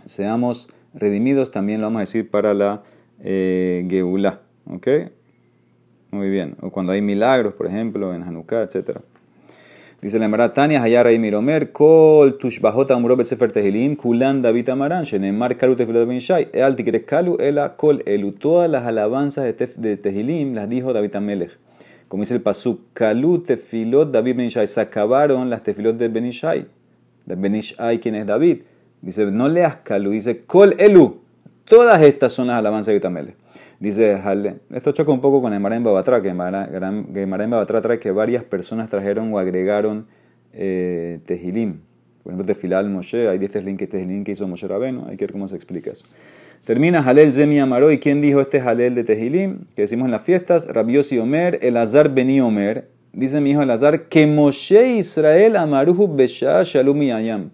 seamos 0.04 0.68
redimidos 0.94 1.50
también 1.50 1.80
lo 1.80 1.86
vamos 1.86 1.98
a 1.98 2.00
decir 2.00 2.30
para 2.30 2.54
la 2.54 2.82
eh, 3.20 3.86
Geulá. 3.88 4.40
Muy 6.10 6.30
bien. 6.30 6.56
O 6.60 6.70
cuando 6.70 6.92
hay 6.92 7.02
milagros, 7.02 7.54
por 7.54 7.66
ejemplo, 7.66 8.14
en 8.14 8.22
Hanukkah, 8.22 8.62
etc. 8.62 9.00
Dice 10.06 10.20
la 10.20 10.26
Emara 10.26 10.48
Tania, 10.50 10.80
Hayara 10.82 11.10
y 11.10 11.18
Miromer, 11.18 11.72
Kol 11.72 12.38
Tushbahot 12.38 12.92
Amuro 12.92 13.24
Sefer 13.24 13.50
Tehilim, 13.50 13.96
Kulan 13.96 14.40
David 14.40 14.68
Amaran, 14.68 15.02
Shenemar 15.02 15.56
Kalu 15.56 15.74
Tefilot 15.74 16.06
Ben 16.06 16.20
Shai, 16.20 16.48
Eal 16.52 16.76
Kalu, 17.04 17.38
Ela 17.40 17.74
Kol 17.76 18.04
Elu. 18.06 18.30
Todas 18.30 18.70
las 18.70 18.86
alabanzas 18.86 19.42
de, 19.42 19.52
tef, 19.52 19.74
Tehilim 19.74 20.54
las 20.54 20.68
dijo 20.68 20.92
David 20.92 21.16
Amelech. 21.16 21.58
Como 22.06 22.22
dice 22.22 22.34
el 22.34 22.40
Pasuk, 22.40 22.82
Kalu 22.92 23.40
Tefilot 23.40 24.12
David 24.12 24.36
Ben 24.36 24.46
Shai. 24.46 24.68
Se 24.68 24.80
acabaron 24.80 25.50
las 25.50 25.62
Tefilot 25.62 25.96
de 25.96 26.06
Ben 26.06 26.26
Ishai. 26.26 26.66
De 27.24 27.34
Ben 27.34 27.56
Ishai, 27.56 27.98
¿quién 27.98 28.14
es 28.14 28.26
David? 28.26 28.62
Dice, 29.02 29.26
no 29.32 29.48
leas 29.48 29.78
Kalu, 29.78 30.12
dice 30.12 30.44
Kol 30.44 30.76
Elu. 30.78 31.18
Todas 31.64 32.00
estas 32.00 32.32
son 32.32 32.46
las 32.46 32.58
alabanzas 32.60 32.86
de 32.86 32.94
Vitamele. 32.94 33.34
Dice, 33.78 34.18
esto 34.70 34.92
choca 34.92 35.12
un 35.12 35.20
poco 35.20 35.42
con 35.42 35.52
el 35.52 35.72
en 35.72 35.84
Babatra, 35.84 36.22
que 36.22 36.30
en 36.30 36.38
Babatra 36.38 37.82
trae 37.82 37.98
que 37.98 38.10
varias 38.10 38.42
personas 38.42 38.88
trajeron 38.88 39.32
o 39.34 39.38
agregaron 39.38 40.06
eh, 40.54 41.20
Tehilim. 41.26 41.80
Por 42.22 42.32
ejemplo, 42.32 42.46
Tefilal 42.46 42.88
Moshe, 42.88 43.28
hay 43.28 43.38
10 43.38 43.50
Tehilim 43.88 44.24
que 44.24 44.32
hizo 44.32 44.48
Moshe 44.48 44.66
Rabeno, 44.66 45.06
hay 45.08 45.16
que 45.16 45.26
ver 45.26 45.32
cómo 45.32 45.46
se 45.46 45.56
explica 45.56 45.90
eso. 45.90 46.06
Termina 46.64 47.00
Halel 47.00 47.34
Zemi 47.34 47.60
Amaro, 47.60 47.92
¿y 47.92 47.98
quién 47.98 48.20
dijo 48.20 48.40
este 48.40 48.60
Halel 48.60 48.94
de 48.94 49.04
Tehilim? 49.04 49.66
Que 49.76 49.82
decimos 49.82 50.06
en 50.06 50.10
las 50.10 50.22
fiestas, 50.22 50.66
Rabiosi 50.66 51.18
Omer, 51.18 51.58
El 51.62 51.76
Azar 51.76 52.12
Beni 52.12 52.40
Omer, 52.40 52.88
dice 53.12 53.40
mi 53.40 53.50
hijo 53.50 53.62
El 53.62 53.70
Azar, 53.70 54.08
que 54.08 54.26
Moshe 54.26 54.96
Israel 54.96 55.56
Amaruhu 55.56 56.16
Besha 56.16 56.62
Shalom 56.64 57.00
Ayam. 57.02 57.50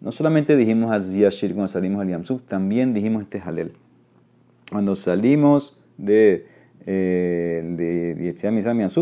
No 0.00 0.12
solamente 0.12 0.56
dijimos 0.56 0.90
Aziyashir 0.90 1.52
cuando 1.52 1.68
salimos 1.68 2.00
al 2.00 2.08
Yamsuf, 2.08 2.42
también 2.42 2.94
dijimos 2.94 3.22
este 3.22 3.38
Halel. 3.38 3.74
Cuando 4.70 4.94
salimos 4.94 5.76
de, 5.98 6.46
eh, 6.86 7.62
de 7.64 8.16
Yetziam 8.20 8.56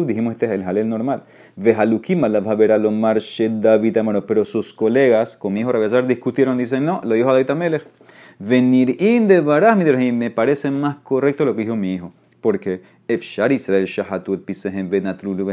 dijimos 0.06 0.32
este 0.32 0.46
es 0.46 0.52
el 0.52 0.62
Halel 0.62 0.88
normal. 0.88 1.24
Vehalukim 1.56 2.22
Lomar 2.22 3.18
David 3.60 3.98
Pero 4.26 4.44
sus 4.44 4.72
colegas, 4.72 5.36
con 5.36 5.52
mi 5.52 5.60
hijo 5.60 5.72
Rabezar, 5.72 6.06
discutieron, 6.06 6.56
dicen 6.56 6.86
no, 6.86 7.00
lo 7.04 7.14
dijo 7.14 7.32
David 7.32 7.50
Amelech. 7.50 7.86
Venir 8.38 8.96
in 9.00 9.28
de 9.28 9.40
Baraj 9.40 9.76
me 10.12 10.30
parece 10.30 10.70
más 10.70 10.96
correcto 11.02 11.44
lo 11.44 11.54
que 11.54 11.62
dijo 11.62 11.76
mi 11.76 11.92
hijo. 11.92 12.12
Porque 12.40 12.80
Efshar 13.08 13.52
Israel 13.52 13.84
Shahatut 13.84 14.44
Pisehem 14.44 14.88
Benatrulu 14.88 15.44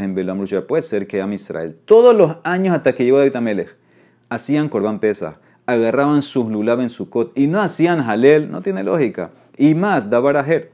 Puede 0.68 0.82
ser 0.82 1.08
que 1.08 1.22
Am 1.22 1.34
Israel, 1.34 1.76
todos 1.86 2.16
los 2.16 2.38
años 2.44 2.76
hasta 2.76 2.94
que 2.94 3.04
llegó 3.04 3.18
David 3.18 3.36
Amelech, 3.36 3.76
hacían 4.30 4.70
Corban 4.70 5.00
Pesa, 5.00 5.40
agarraban 5.66 6.22
sus 6.22 6.48
lulav 6.48 6.82
en 6.82 6.90
su 6.90 7.10
cot 7.10 7.38
y 7.38 7.48
no 7.48 7.60
hacían 7.60 8.00
halel, 8.02 8.52
no 8.52 8.62
tiene 8.62 8.84
lógica. 8.84 9.32
Y 9.58 9.76
más, 9.76 10.10
dabarajer. 10.10 10.72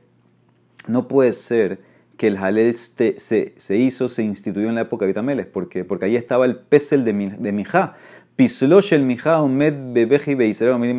No 0.87 1.07
puede 1.07 1.33
ser 1.33 1.79
que 2.17 2.27
el 2.27 2.37
halel 2.37 2.75
se, 2.77 3.15
se, 3.19 3.77
hizo, 3.77 4.09
se 4.09 4.23
instituyó 4.23 4.69
en 4.69 4.75
la 4.75 4.81
época 4.81 5.05
de 5.05 5.07
Vitameles. 5.07 5.45
¿Por 5.47 5.69
qué? 5.69 5.83
Porque 5.83 6.05
ahí 6.05 6.15
estaba 6.15 6.45
el 6.45 6.57
pesel 6.57 7.03
de, 7.03 7.13
de 7.13 7.51
Mijá. 7.51 7.95
Pislosh 8.35 8.93
el 8.93 9.03
Mijá, 9.03 9.41
Omed 9.41 9.93
Bebeji 9.93 10.35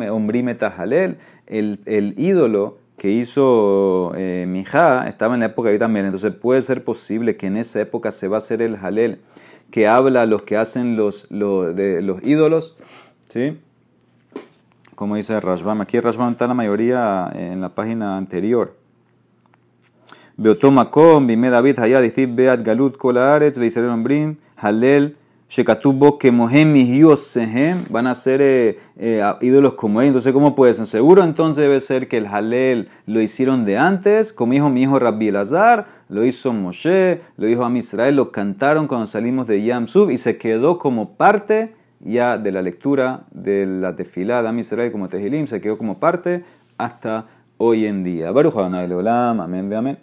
Ombrimeta 0.09 0.67
Halel. 0.67 1.17
El, 1.47 2.13
ídolo 2.17 2.77
que 2.97 3.09
hizo 3.09 4.13
eh, 4.15 4.45
Mijá 4.47 5.07
estaba 5.07 5.33
en 5.33 5.41
la 5.41 5.47
época 5.47 5.69
de 5.69 5.73
Vitameles. 5.73 6.13
Entonces 6.13 6.33
puede 6.39 6.61
ser 6.61 6.83
posible 6.83 7.37
que 7.37 7.47
en 7.47 7.57
esa 7.57 7.81
época 7.81 8.11
se 8.11 8.27
va 8.27 8.37
a 8.37 8.39
hacer 8.39 8.61
el 8.61 8.75
halel 8.75 9.19
que 9.73 9.87
habla 9.87 10.21
a 10.21 10.25
los 10.27 10.43
que 10.43 10.55
hacen 10.55 10.95
los, 10.95 11.25
los, 11.31 11.75
de, 11.75 12.03
los 12.03 12.23
ídolos, 12.23 12.77
¿sí? 13.27 13.57
Como 14.95 15.15
dice 15.15 15.39
Rashbam. 15.39 15.81
Aquí 15.81 15.99
Rashbam 15.99 16.33
está 16.33 16.47
la 16.47 16.53
mayoría 16.53 17.31
en 17.35 17.61
la 17.61 17.69
página 17.69 18.17
anterior. 18.17 18.75
Beotomakom, 20.37 21.27
Bime 21.27 21.49
David, 21.49 21.79
Hayad, 21.79 22.03
Beat, 22.29 22.63
Galut, 22.63 22.97
Kolaretz, 22.97 23.57
Beiser 23.59 23.85
Ombrim, 23.85 24.37
Halel, 24.57 25.15
Shekatubo, 25.47 26.17
Kemohem, 26.17 26.75
Yossehem, 26.75 27.85
van 27.89 28.07
a 28.07 28.15
ser 28.15 28.41
eh, 28.41 28.79
eh, 28.97 29.23
ídolos 29.41 29.73
como 29.73 30.01
él. 30.01 30.07
Entonces, 30.07 30.33
¿cómo 30.33 30.55
puede 30.55 30.73
ser? 30.73 30.87
Seguro 30.87 31.23
entonces 31.23 31.61
debe 31.61 31.79
ser 31.79 32.07
que 32.07 32.17
el 32.17 32.25
Halel 32.25 32.89
lo 33.05 33.21
hicieron 33.21 33.63
de 33.63 33.77
antes, 33.77 34.33
como 34.33 34.53
dijo 34.53 34.69
mi 34.69 34.81
hijo 34.81 34.97
Rabbi 34.97 35.27
Elazar, 35.27 35.85
lo 36.09 36.25
hizo 36.25 36.53
Moshe, 36.53 37.21
lo 37.37 37.45
dijo 37.45 37.65
a 37.65 37.77
Israel, 37.77 38.15
lo 38.15 38.31
cantaron 38.31 38.87
cuando 38.87 39.05
salimos 39.05 39.47
de 39.47 39.63
Yam 39.63 39.87
Sub 39.87 40.09
y 40.09 40.17
se 40.17 40.37
quedó 40.37 40.79
como 40.79 41.15
parte 41.15 41.75
ya 42.03 42.37
de 42.37 42.51
la 42.51 42.61
lectura 42.61 43.25
de 43.31 43.65
la 43.65 43.95
tefilá 43.95 44.43
de 44.43 44.59
Israel 44.59 44.91
como 44.91 45.07
Tehilim, 45.07 45.47
se 45.47 45.61
quedó 45.61 45.77
como 45.77 45.99
parte 45.99 46.43
hasta 46.77 47.27
hoy 47.57 47.85
en 47.85 48.03
día. 48.03 48.31
Baruch 48.31 48.55
Adonai 48.55 48.87
Leolam, 48.87 49.39
amén, 49.41 49.73
amén. 49.73 49.97